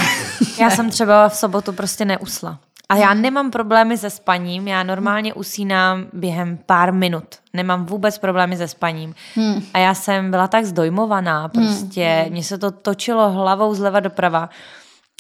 Já 0.60 0.70
jsem 0.70 0.90
třeba 0.90 1.30
v 1.30 1.36
sobotu 1.36 1.74
prostě 1.74 2.06
neusla. 2.06 2.60
A 2.90 2.96
já 2.96 3.14
nemám 3.14 3.52
problémy 3.52 3.98
se 3.98 4.10
spaním, 4.10 4.68
já 4.68 4.84
normálně 4.84 5.34
usínám 5.34 6.06
během 6.14 6.60
pár 6.66 6.94
minut. 6.94 7.36
Nemám 7.54 7.86
vůbec 7.86 8.18
problémy 8.18 8.58
se 8.58 8.68
spaním. 8.68 9.16
Hmm. 9.36 9.64
A 9.74 9.80
já 9.80 9.94
jsem 9.94 10.32
byla 10.32 10.48
tak 10.48 10.66
zdojmovaná, 10.66 11.48
prostě 11.48 12.22
hmm. 12.24 12.32
mě 12.32 12.44
se 12.44 12.58
to 12.58 12.72
točilo 12.72 13.32
hlavou 13.32 13.76
zleva 13.76 14.00
doprava. 14.00 14.50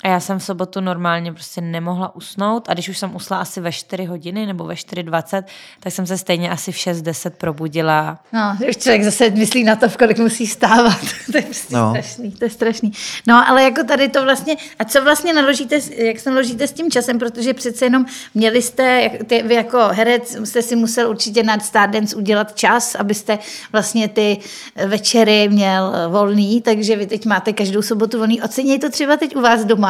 A 0.04 0.08
já 0.08 0.20
jsem 0.20 0.40
v 0.40 0.44
sobotu 0.44 0.82
normálně 0.82 1.34
prostě 1.34 1.62
nemohla 1.62 2.16
usnout 2.16 2.70
a 2.70 2.74
když 2.74 2.90
už 2.90 2.98
jsem 2.98 3.16
usla 3.16 3.38
asi 3.38 3.62
ve 3.62 3.72
4 3.72 4.06
hodiny 4.06 4.46
nebo 4.46 4.64
ve 4.64 4.74
4.20, 4.74 5.44
tak 5.80 5.94
jsem 5.94 6.08
se 6.08 6.18
stejně 6.18 6.50
asi 6.50 6.72
v 6.72 6.76
6.10 6.76 7.30
probudila. 7.30 8.20
No, 8.34 8.58
už 8.70 8.78
člověk 8.78 9.04
zase 9.04 9.30
myslí 9.30 9.64
na 9.64 9.76
to, 9.76 9.90
v 9.90 9.98
kolik 9.98 10.20
musí 10.20 10.48
stávat. 10.48 11.00
to 11.32 11.38
je 11.38 11.44
prostě 11.44 11.76
no. 11.76 11.90
strašný, 11.90 12.32
to 12.32 12.46
je 12.46 12.50
strašný. 12.50 12.92
No, 13.28 13.50
ale 13.50 13.64
jako 13.64 13.84
tady 13.84 14.10
to 14.10 14.24
vlastně, 14.24 14.56
a 14.80 14.86
co 14.86 15.04
vlastně 15.04 15.34
naložíte, 15.34 15.80
jak 15.98 16.20
se 16.20 16.30
naložíte 16.30 16.68
s 16.68 16.72
tím 16.72 16.92
časem, 16.92 17.20
protože 17.20 17.54
přece 17.54 17.86
jenom 17.86 18.06
měli 18.34 18.62
jste, 18.62 19.02
jak, 19.02 19.24
ty, 19.24 19.44
vy 19.44 19.56
jako 19.56 19.88
herec 19.92 20.38
jste 20.44 20.62
si 20.62 20.76
musel 20.76 21.10
určitě 21.10 21.44
na 21.44 21.60
Stardance 21.60 22.16
udělat 22.16 22.56
čas, 22.56 22.96
abyste 22.96 23.40
vlastně 23.72 24.08
ty 24.08 24.40
večery 24.86 25.50
měl 25.50 25.94
volný, 26.10 26.62
takže 26.62 26.96
vy 26.96 27.08
teď 27.08 27.26
máte 27.26 27.54
každou 27.54 27.82
sobotu 27.82 28.18
volný. 28.18 28.42
Oceněj 28.42 28.80
to 28.80 28.90
třeba 28.90 29.18
teď 29.18 29.36
u 29.36 29.42
vás 29.42 29.66
doma, 29.66 29.87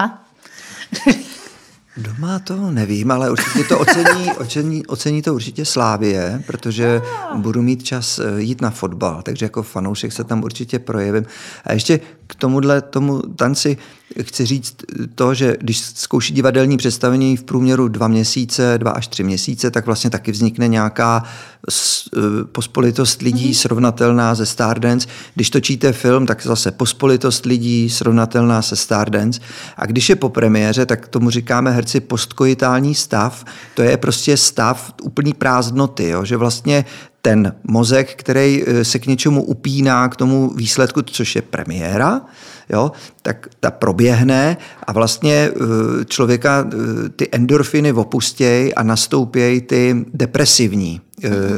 doma? 1.98 2.40
To 2.40 2.72
nevím, 2.72 3.12
ale 3.12 3.32
určitě 3.32 3.64
to 3.64 3.80
ocení, 3.80 4.32
ocení, 4.38 4.86
ocení 4.86 5.22
to 5.22 5.34
určitě 5.34 5.66
Slávie, 5.66 6.44
protože 6.48 7.02
ah. 7.02 7.38
budu 7.38 7.62
mít 7.62 7.84
čas 7.84 8.20
eh, 8.20 8.42
jít 8.42 8.62
na 8.62 8.70
fotbal, 8.70 9.22
takže 9.22 9.46
jako 9.46 9.64
fanoušek 9.64 10.12
se 10.12 10.24
tam 10.24 10.44
určitě 10.44 10.80
projevím. 10.80 11.26
A 11.64 11.74
ještě 11.74 12.00
k 12.28 12.36
tomuhle 12.36 12.82
tomu 12.82 13.22
tanci 13.22 13.78
chci 14.24 14.46
říct 14.46 14.76
to, 15.16 15.34
že 15.34 15.58
když 15.60 15.80
zkouší 15.80 16.34
divadelní 16.34 16.78
představení 16.78 17.38
v 17.38 17.44
průměru 17.44 17.88
dva 17.88 18.08
měsíce, 18.08 18.78
dva 18.78 18.92
až 18.92 19.08
tři 19.08 19.24
měsíce, 19.24 19.72
tak 19.72 19.86
vlastně 19.86 20.10
taky 20.10 20.32
vznikne 20.32 20.68
nějaká 20.68 21.24
eh, 21.24 22.22
pospolitost 22.52 23.22
lidí 23.22 23.52
mm-hmm. 23.52 23.62
srovnatelná 23.62 24.36
se 24.36 24.46
Stardance. 24.46 25.08
Když 25.36 25.50
točíte 25.50 25.94
film, 25.94 26.26
tak 26.26 26.44
zase 26.44 26.72
pospolitost 26.72 27.46
lidí 27.46 27.90
srovnatelná 27.90 28.62
se 28.62 28.76
Stardance. 28.76 29.42
A 29.78 29.86
když 29.86 30.10
je 30.10 30.16
po 30.16 30.30
premiéře, 30.30 30.86
tak 30.86 31.08
tomu 31.08 31.30
říkáme 31.30 31.72
herci 31.72 32.00
postkojitální 32.00 32.96
stav. 32.96 33.46
To 33.74 33.82
je 33.82 33.98
prostě 33.98 34.38
stav 34.38 34.94
úplný 35.04 35.34
prázdnoty, 35.34 36.10
jo? 36.10 36.26
že 36.26 36.38
vlastně 36.38 36.86
ten 37.22 37.54
mozek, 37.64 38.16
který 38.16 38.64
eh, 38.68 38.86
se 38.86 39.00
k 39.00 39.06
něčemu 39.06 39.44
upíná, 39.44 40.10
k 40.10 40.16
tomu 40.16 40.50
výsledku, 40.56 41.02
což 41.02 41.36
je 41.36 41.42
premiéra, 41.42 42.22
jo, 42.70 42.92
tak 43.22 43.48
ta 43.60 43.72
proběhne 43.72 44.58
a 44.88 44.92
vlastně 44.92 45.34
eh, 45.34 46.06
člověka 46.06 46.66
eh, 46.68 47.10
ty 47.10 47.30
endorfiny 47.32 47.94
opustějí 47.94 48.74
a 48.74 48.84
nastoupějí 48.84 49.62
ty 49.62 50.06
depresivní 50.14 51.02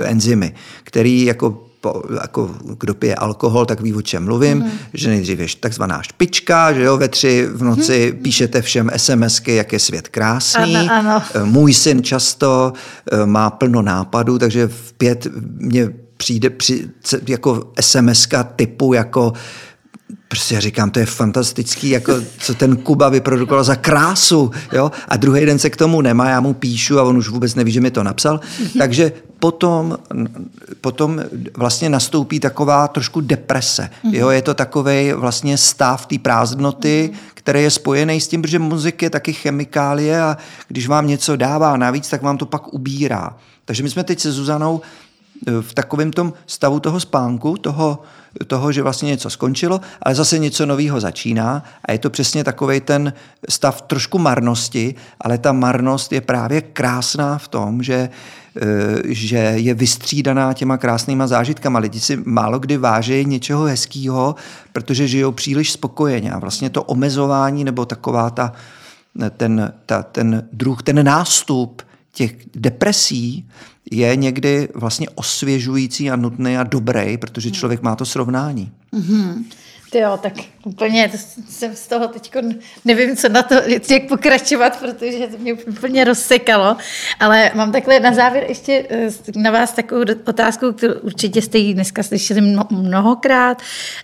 enzymy, 0.04 0.54
který 0.84 1.26
jako 1.26 1.70
po, 1.82 2.04
jako 2.24 2.56
kdo 2.80 2.94
pije 2.94 3.16
alkohol, 3.16 3.66
tak 3.66 3.82
ví, 3.82 3.94
o 3.94 4.02
čem 4.02 4.26
mluvím, 4.26 4.58
mm. 4.58 4.72
že 4.94 5.10
nejdřív 5.10 5.40
je 5.40 5.48
takzvaná 5.60 6.02
špička, 6.02 6.74
že 6.74 6.84
jo, 6.84 6.98
ve 6.98 7.08
tři 7.08 7.48
v 7.52 7.64
noci 7.64 8.14
mm. 8.16 8.24
píšete 8.24 8.62
všem 8.62 8.92
SMSky, 8.98 9.56
jak 9.56 9.74
je 9.74 9.80
svět 9.80 10.08
krásný. 10.08 10.76
Ano, 10.76 10.94
ano. 10.94 11.24
Eh, 11.34 11.44
můj 11.44 11.74
syn 11.74 12.04
často 12.04 12.74
eh, 13.12 13.26
má 13.26 13.50
plno 13.50 13.82
nápadů, 13.82 14.40
takže 14.40 14.68
v 14.68 14.94
pět 14.94 15.28
mě 15.58 15.90
přijde 16.18 16.50
při, 16.50 16.90
jako 17.28 17.72
SMSka 17.82 18.44
typu 18.44 18.94
jako 18.94 19.34
Prostě 20.28 20.62
říkám, 20.62 20.92
to 20.92 21.00
je 21.00 21.06
fantastický, 21.06 21.90
jako 21.90 22.14
co 22.40 22.54
ten 22.54 22.78
Kuba 22.78 23.10
vyprodukoval 23.10 23.64
za 23.64 23.76
krásu, 23.76 24.52
jo? 24.74 24.92
A 25.08 25.18
druhý 25.18 25.46
den 25.46 25.60
se 25.60 25.70
k 25.70 25.78
tomu 25.78 26.02
nemá, 26.02 26.30
já 26.30 26.40
mu 26.40 26.54
píšu 26.54 27.00
a 27.00 27.04
on 27.04 27.18
už 27.18 27.30
vůbec 27.30 27.56
neví, 27.56 27.72
že 27.72 27.82
mi 27.82 27.92
to 27.92 28.04
napsal. 28.04 28.40
Takže 28.78 29.12
potom, 29.40 29.98
potom 30.82 31.24
vlastně 31.58 31.90
nastoupí 31.90 32.40
taková 32.40 32.88
trošku 32.88 33.22
deprese. 33.22 33.90
Jo? 34.12 34.30
Je 34.30 34.42
to 34.42 34.54
takový 34.54 35.14
vlastně 35.14 35.58
stav 35.58 36.06
té 36.06 36.20
prázdnoty, 36.20 37.12
který 37.34 37.64
je 37.64 37.72
spojený 37.72 38.22
s 38.22 38.28
tím, 38.28 38.44
že 38.46 38.60
muzik 38.60 39.02
je 39.02 39.10
taky 39.10 39.34
chemikálie 39.34 40.22
a 40.22 40.38
když 40.68 40.88
vám 40.88 41.08
něco 41.08 41.36
dává 41.36 41.78
navíc, 41.78 42.10
tak 42.10 42.22
vám 42.22 42.38
to 42.38 42.46
pak 42.46 42.74
ubírá. 42.74 43.38
Takže 43.66 43.84
my 43.84 43.90
jsme 43.90 44.04
teď 44.04 44.20
se 44.20 44.32
Zuzanou 44.32 44.82
v 45.62 45.74
takovém 45.74 46.12
tom 46.12 46.34
stavu 46.48 46.80
toho 46.80 47.00
spánku, 47.00 47.58
toho, 47.58 48.00
toho, 48.48 48.72
že 48.72 48.84
vlastně 48.84 49.08
něco 49.08 49.30
skončilo, 49.30 49.82
ale 50.02 50.16
zase 50.16 50.40
něco 50.40 50.66
nového 50.66 51.00
začíná 51.00 51.64
a 51.86 51.92
je 51.92 52.00
to 52.00 52.10
přesně 52.10 52.44
takový 52.44 52.82
ten 52.82 53.14
stav 53.50 53.82
trošku 53.82 54.20
marnosti, 54.20 54.96
ale 55.22 55.38
ta 55.38 55.52
marnost 55.52 56.14
je 56.14 56.22
právě 56.22 56.62
krásná 56.62 57.38
v 57.38 57.48
tom, 57.48 57.84
že, 57.84 58.10
eh, 58.62 58.66
že 59.06 59.38
je 59.38 59.74
vystřídaná 59.74 60.54
těma 60.54 60.78
krásnýma 60.78 61.28
zážitkama. 61.28 61.80
Lidi 61.80 62.00
si 62.00 62.18
málo 62.26 62.60
kdy 62.60 62.78
vážejí 62.78 63.26
něčeho 63.26 63.64
hezkého, 63.64 64.36
protože 64.74 65.08
žijou 65.08 65.32
příliš 65.32 65.72
spokojeně 65.72 66.32
a 66.32 66.40
vlastně 66.40 66.70
to 66.70 66.84
omezování 66.84 67.64
nebo 67.64 67.86
taková 67.86 68.30
ta, 68.30 68.54
ten, 69.38 69.74
ta, 69.86 70.04
ten 70.04 70.48
druh, 70.54 70.84
ten 70.84 71.06
nástup 71.06 71.82
těch 72.12 72.36
depresí 72.56 73.50
je 73.92 74.16
někdy 74.16 74.70
vlastně 74.76 75.10
osvěžující 75.10 76.12
a 76.12 76.16
nutný 76.16 76.58
a 76.58 76.64
dobrý, 76.64 77.18
protože 77.18 77.52
člověk 77.52 77.82
má 77.82 77.96
to 77.96 78.06
srovnání. 78.06 78.72
Mm-hmm. 78.94 79.44
Jo, 79.94 80.20
tak 80.22 80.34
úplně 80.64 81.12
jsem 81.50 81.76
z 81.76 81.88
toho 81.88 82.08
teď 82.08 82.36
nevím, 82.86 83.16
co 83.16 83.30
na 83.30 83.44
to, 83.44 83.56
jak 83.90 84.08
pokračovat, 84.10 84.80
protože 84.80 85.28
to 85.28 85.38
mě 85.38 85.54
úplně 85.54 86.04
rozsekalo. 86.04 86.78
Ale 87.20 87.52
mám 87.56 87.72
takhle 87.72 88.00
na 88.00 88.14
závěr 88.14 88.46
ještě 88.48 88.86
eh, 88.90 89.10
na 89.36 89.52
vás 89.52 89.72
takovou 89.72 90.02
otázku, 90.26 90.74
kterou 90.74 90.94
určitě 90.94 91.42
jste 91.42 91.58
ji 91.58 91.74
dneska 91.74 92.04
slyšeli 92.04 92.42
mnohokrát. 92.72 93.62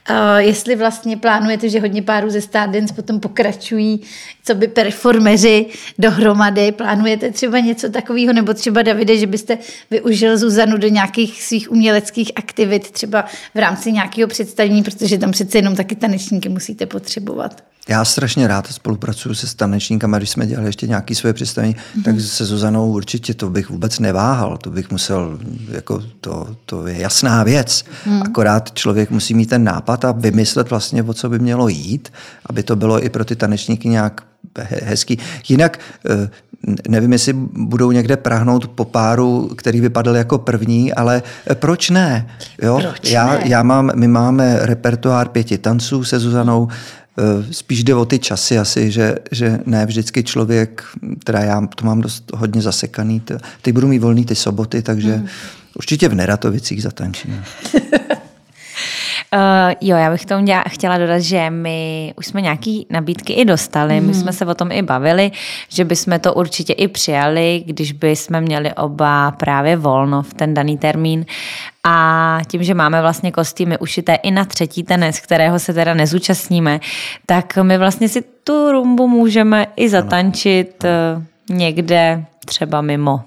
Uh, 0.09 0.15
jestli 0.37 0.75
vlastně 0.75 1.17
plánujete, 1.17 1.69
že 1.69 1.79
hodně 1.79 2.01
párů 2.01 2.29
ze 2.29 2.41
Stardance 2.41 2.93
potom 2.93 3.19
pokračují, 3.19 4.01
co 4.43 4.55
by 4.55 4.67
performeři 4.67 5.65
dohromady. 5.99 6.71
Plánujete 6.71 7.31
třeba 7.31 7.59
něco 7.59 7.89
takového, 7.89 8.33
nebo 8.33 8.53
třeba 8.53 8.81
Davide, 8.81 9.17
že 9.17 9.27
byste 9.27 9.57
využil 9.91 10.37
Zuzanu 10.37 10.77
do 10.77 10.87
nějakých 10.87 11.43
svých 11.43 11.71
uměleckých 11.71 12.31
aktivit, 12.35 12.91
třeba 12.91 13.25
v 13.55 13.57
rámci 13.57 13.91
nějakého 13.91 14.27
představení, 14.27 14.83
protože 14.83 15.17
tam 15.17 15.31
přece 15.31 15.57
jenom 15.57 15.74
taky 15.75 15.95
tanečníky 15.95 16.49
musíte 16.49 16.85
potřebovat. 16.85 17.63
Já 17.89 18.05
strašně 18.05 18.47
rád 18.47 18.67
spolupracuju 18.67 19.35
se 19.35 19.47
stanečníkama, 19.47 20.17
když 20.17 20.29
jsme 20.29 20.47
dělali 20.47 20.67
ještě 20.67 20.88
nějaké 20.88 21.15
svoje 21.15 21.33
představení, 21.33 21.75
mm-hmm. 21.75 22.03
tak 22.03 22.19
se 22.21 22.45
Zuzanou 22.45 22.91
určitě 22.91 23.33
to 23.33 23.49
bych 23.49 23.69
vůbec 23.69 23.99
neváhal, 23.99 24.57
to 24.57 24.71
bych 24.71 24.91
musel, 24.91 25.39
jako 25.71 26.03
to, 26.21 26.55
to 26.65 26.88
je 26.88 26.97
jasná 26.97 27.43
věc. 27.43 27.85
Mm. 28.05 28.21
Akorát 28.21 28.73
člověk 28.73 29.11
musí 29.11 29.33
mít 29.33 29.49
ten 29.49 29.63
nápad 29.63 30.05
a 30.05 30.11
vymyslet 30.11 30.69
vlastně, 30.69 31.03
o 31.03 31.13
co 31.13 31.29
by 31.29 31.39
mělo 31.39 31.67
jít, 31.67 32.13
aby 32.45 32.63
to 32.63 32.75
bylo 32.75 33.05
i 33.05 33.09
pro 33.09 33.25
ty 33.25 33.35
tanečníky 33.35 33.88
nějak 33.88 34.23
hezký. 34.63 35.17
Jinak 35.49 35.79
eh, 36.09 36.29
nevím, 36.87 37.13
jestli 37.13 37.33
budou 37.53 37.91
někde 37.91 38.17
prahnout 38.17 38.67
po 38.67 38.85
páru, 38.85 39.49
který 39.57 39.81
vypadl 39.81 40.15
jako 40.15 40.37
první, 40.37 40.93
ale 40.93 41.23
eh, 41.51 41.55
proč 41.55 41.89
ne? 41.89 42.27
Jo? 42.61 42.79
Proč 42.81 43.11
já, 43.11 43.33
ne? 43.33 43.41
já 43.45 43.63
mám, 43.63 43.91
my 43.95 44.07
máme 44.07 44.59
repertoár 44.61 45.29
pěti 45.29 45.57
tanců 45.57 46.03
se 46.03 46.19
Zuzanou, 46.19 46.67
eh, 47.17 47.53
spíš 47.53 47.83
jde 47.83 47.95
o 47.95 48.05
ty 48.05 48.19
časy 48.19 48.59
asi, 48.59 48.91
že, 48.91 49.15
že 49.31 49.59
ne 49.65 49.85
vždycky 49.85 50.23
člověk, 50.23 50.83
teda 51.23 51.39
já 51.39 51.67
to 51.75 51.85
mám 51.85 52.01
dost 52.01 52.31
hodně 52.35 52.61
zasekaný, 52.61 53.19
t- 53.19 53.37
teď 53.61 53.73
budu 53.73 53.87
mít 53.87 53.99
volný 53.99 54.25
ty 54.25 54.35
soboty, 54.35 54.81
takže 54.81 55.15
hmm. 55.15 55.27
určitě 55.75 56.09
v 56.09 56.15
Neratovicích 56.15 56.83
zatančím. 56.83 57.43
Uh, 59.33 59.73
jo, 59.81 59.97
já 59.97 60.11
bych 60.11 60.25
tomu 60.25 60.45
děla, 60.45 60.63
chtěla 60.69 60.97
dodat, 60.97 61.19
že 61.19 61.49
my 61.49 62.13
už 62.17 62.27
jsme 62.27 62.41
nějaký 62.41 62.88
nabídky 62.89 63.33
i 63.33 63.45
dostali, 63.45 64.01
mm. 64.01 64.07
my 64.07 64.13
jsme 64.13 64.33
se 64.33 64.45
o 64.45 64.53
tom 64.53 64.71
i 64.71 64.81
bavili, 64.81 65.31
že 65.69 65.85
bychom 65.85 66.19
to 66.19 66.33
určitě 66.33 66.73
i 66.73 66.88
přijali, 66.88 67.63
když 67.65 67.91
by 67.91 68.15
jsme 68.15 68.41
měli 68.41 68.73
oba 68.73 69.31
právě 69.31 69.77
volno 69.77 70.21
v 70.21 70.33
ten 70.33 70.53
daný 70.53 70.77
termín. 70.77 71.25
A 71.83 72.39
tím, 72.47 72.63
že 72.63 72.73
máme 72.73 73.01
vlastně 73.01 73.31
kostýmy 73.31 73.77
ušité 73.77 74.15
i 74.15 74.31
na 74.31 74.45
třetí 74.45 74.83
tanec, 74.83 75.19
kterého 75.19 75.59
se 75.59 75.73
teda 75.73 75.93
nezúčastníme, 75.93 76.79
tak 77.25 77.57
my 77.61 77.77
vlastně 77.77 78.09
si 78.09 78.23
tu 78.43 78.71
rumbu 78.71 79.07
můžeme 79.07 79.67
i 79.75 79.89
zatančit 79.89 80.85
ano. 80.85 81.23
někde 81.49 82.25
třeba 82.45 82.81
mimo. 82.81 83.23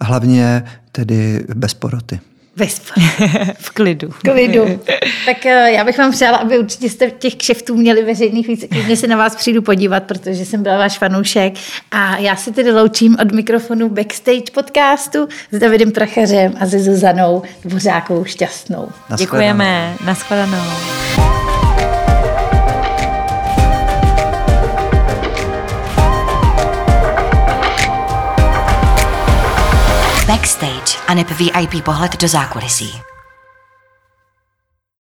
Hlavně 0.00 0.64
tedy 0.92 1.44
bez 1.54 1.74
poroty. 1.74 2.20
Vespa. 2.56 2.94
v 3.58 3.70
klidu. 3.70 4.10
V 4.10 4.18
klidu. 4.18 4.80
tak 5.26 5.46
eh, 5.46 5.72
já 5.72 5.84
bych 5.84 5.98
vám 5.98 6.12
přála, 6.12 6.38
aby 6.38 6.58
určitě 6.58 6.90
jste 6.90 7.10
těch 7.10 7.34
kšeftů 7.34 7.76
měli 7.76 8.04
veřejných 8.04 8.48
víc. 8.48 8.64
Klidně 8.70 8.96
se 8.96 9.06
na 9.06 9.16
vás 9.16 9.36
přijdu 9.36 9.62
podívat, 9.62 10.02
protože 10.02 10.44
jsem 10.44 10.62
byla 10.62 10.78
váš 10.78 10.98
fanoušek. 10.98 11.54
A 11.90 12.16
já 12.16 12.36
se 12.36 12.52
tedy 12.52 12.72
loučím 12.72 13.16
od 13.22 13.32
mikrofonu 13.32 13.88
Backstage 13.88 14.52
podcastu 14.54 15.28
s 15.52 15.58
Davidem 15.58 15.92
Prachařem 15.92 16.54
a 16.60 16.66
se 16.66 16.78
Zuzanou 16.78 17.42
Dvořákovou 17.64 18.24
šťastnou. 18.24 18.88
Děkujeme. 19.16 19.94
Naschledanou. 20.06 21.41
Backstage 30.32 30.98
a 31.08 31.14
VIP 31.34 31.84
pohled 31.84 32.16
do 32.16 32.28
zákulisí. 32.28 33.11